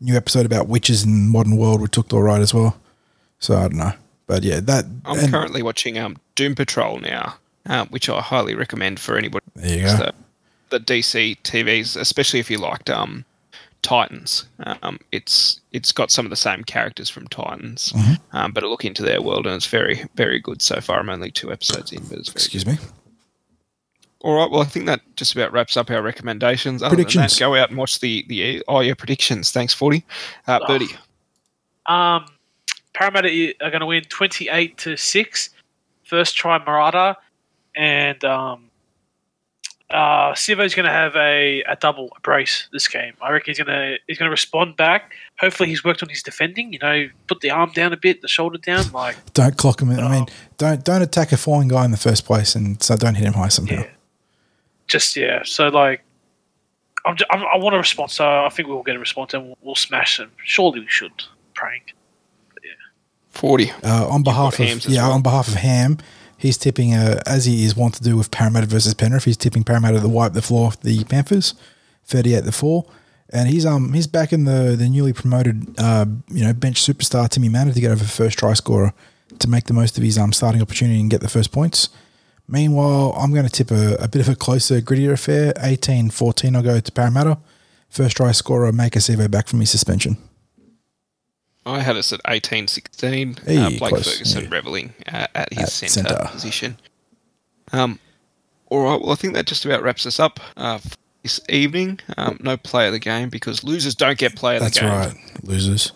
[0.00, 2.80] new episode about witches in modern world, which took all right as well.
[3.40, 3.92] So I don't know,
[4.28, 4.84] but yeah, that.
[5.04, 7.34] I'm and, currently watching um, Doom Patrol now,
[7.66, 9.44] uh, which I highly recommend for anybody.
[9.56, 9.96] There you go.
[10.68, 13.24] The, the DC TVs, especially if you liked um,
[13.82, 14.46] Titans.
[14.82, 18.36] Um, it's it's got some of the same characters from Titans, mm-hmm.
[18.36, 21.00] um, but I look into their world and it's very very good so far.
[21.00, 22.78] I'm only two episodes in, but it's excuse good.
[22.80, 22.86] me.
[24.20, 26.80] All right, well, I think that just about wraps up our recommendations.
[26.80, 27.34] Other predictions.
[27.34, 29.50] That, go out and watch the the oh yeah predictions.
[29.50, 30.04] Thanks, forty,
[30.46, 30.66] uh, oh.
[30.66, 30.96] Birdie.
[31.86, 32.26] Um,
[32.94, 35.50] Parramatta are going to win twenty eight to six.
[36.04, 37.16] First try Marata,
[37.74, 38.70] and um,
[39.92, 43.14] uh, Sivo's going to have a, a double a brace this game.
[43.20, 45.12] I reckon he's going to he's going to respond back.
[45.38, 46.72] Hopefully, he's worked on his defending.
[46.72, 48.90] You know, put the arm down a bit, the shoulder down.
[48.92, 49.90] Like, don't clock him.
[49.90, 50.00] In.
[50.00, 50.26] I mean,
[50.56, 53.34] don't don't attack a falling guy in the first place, and so don't hit him
[53.34, 53.82] high somehow.
[53.82, 53.90] Yeah.
[54.88, 55.42] Just yeah.
[55.44, 56.02] So like,
[57.04, 58.14] I'm, just, I'm, i want a response.
[58.14, 60.32] So I think we'll get a response, and we'll, we'll smash them.
[60.42, 61.12] Surely we should.
[61.54, 61.82] Praying.
[62.64, 62.70] yeah.
[63.28, 63.70] Forty.
[63.84, 65.12] Uh, on behalf of yeah, well.
[65.12, 65.98] on behalf of Ham
[66.42, 69.26] He's tipping, uh, as he is wont to do with Parramatta versus Penrith.
[69.26, 71.54] He's tipping Parramatta to wipe the floor the Panthers,
[72.04, 72.84] thirty-eight to four.
[73.28, 77.28] And he's um he's back in the the newly promoted uh, you know bench superstar
[77.28, 78.92] Timmy Mannah to get over first try scorer
[79.38, 81.90] to make the most of his um starting opportunity and get the first points.
[82.48, 85.52] Meanwhile, I'm going to tip a, a bit of a closer, grittier affair.
[85.54, 87.38] 18-14 I'll go to Parramatta.
[87.88, 90.16] First try scorer, Maika Sivo back from his suspension.
[91.64, 93.36] I had us at eighteen sixteen.
[93.46, 94.50] Hey, uh, Blake close, Ferguson yeah.
[94.50, 96.78] reveling uh, at his centre, centre, position.
[97.72, 97.98] Um,
[98.68, 99.00] All right.
[99.00, 102.00] Well, I think that just about wraps us up uh, for this evening.
[102.16, 104.90] Um, no play of the game because losers don't get play of That's the game.
[104.90, 105.92] right, losers.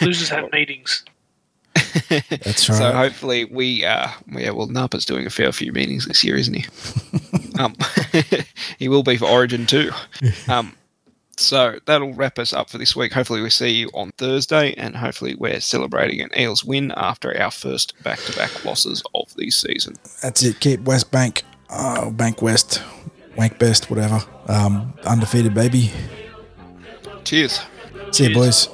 [0.00, 1.04] Losers have meetings.
[2.08, 2.78] That's right.
[2.78, 6.54] So hopefully we, uh, yeah, well, Napa's doing a fair few meetings this year, isn't
[6.54, 6.64] he?
[7.58, 7.74] um,
[8.78, 9.90] he will be for Origin too.
[10.48, 10.74] Um,
[11.36, 13.12] so that'll wrap us up for this week.
[13.12, 17.50] Hopefully we see you on Thursday, and hopefully we're celebrating an Eels win after our
[17.50, 19.96] first back-to-back losses of the season.
[20.22, 20.60] That's it.
[20.60, 22.82] Keep West Bank, uh, Bank West,
[23.36, 24.20] Wank Best, whatever.
[24.48, 25.90] Um, undefeated, baby.
[27.24, 27.60] Cheers.
[28.12, 28.68] See you, boys.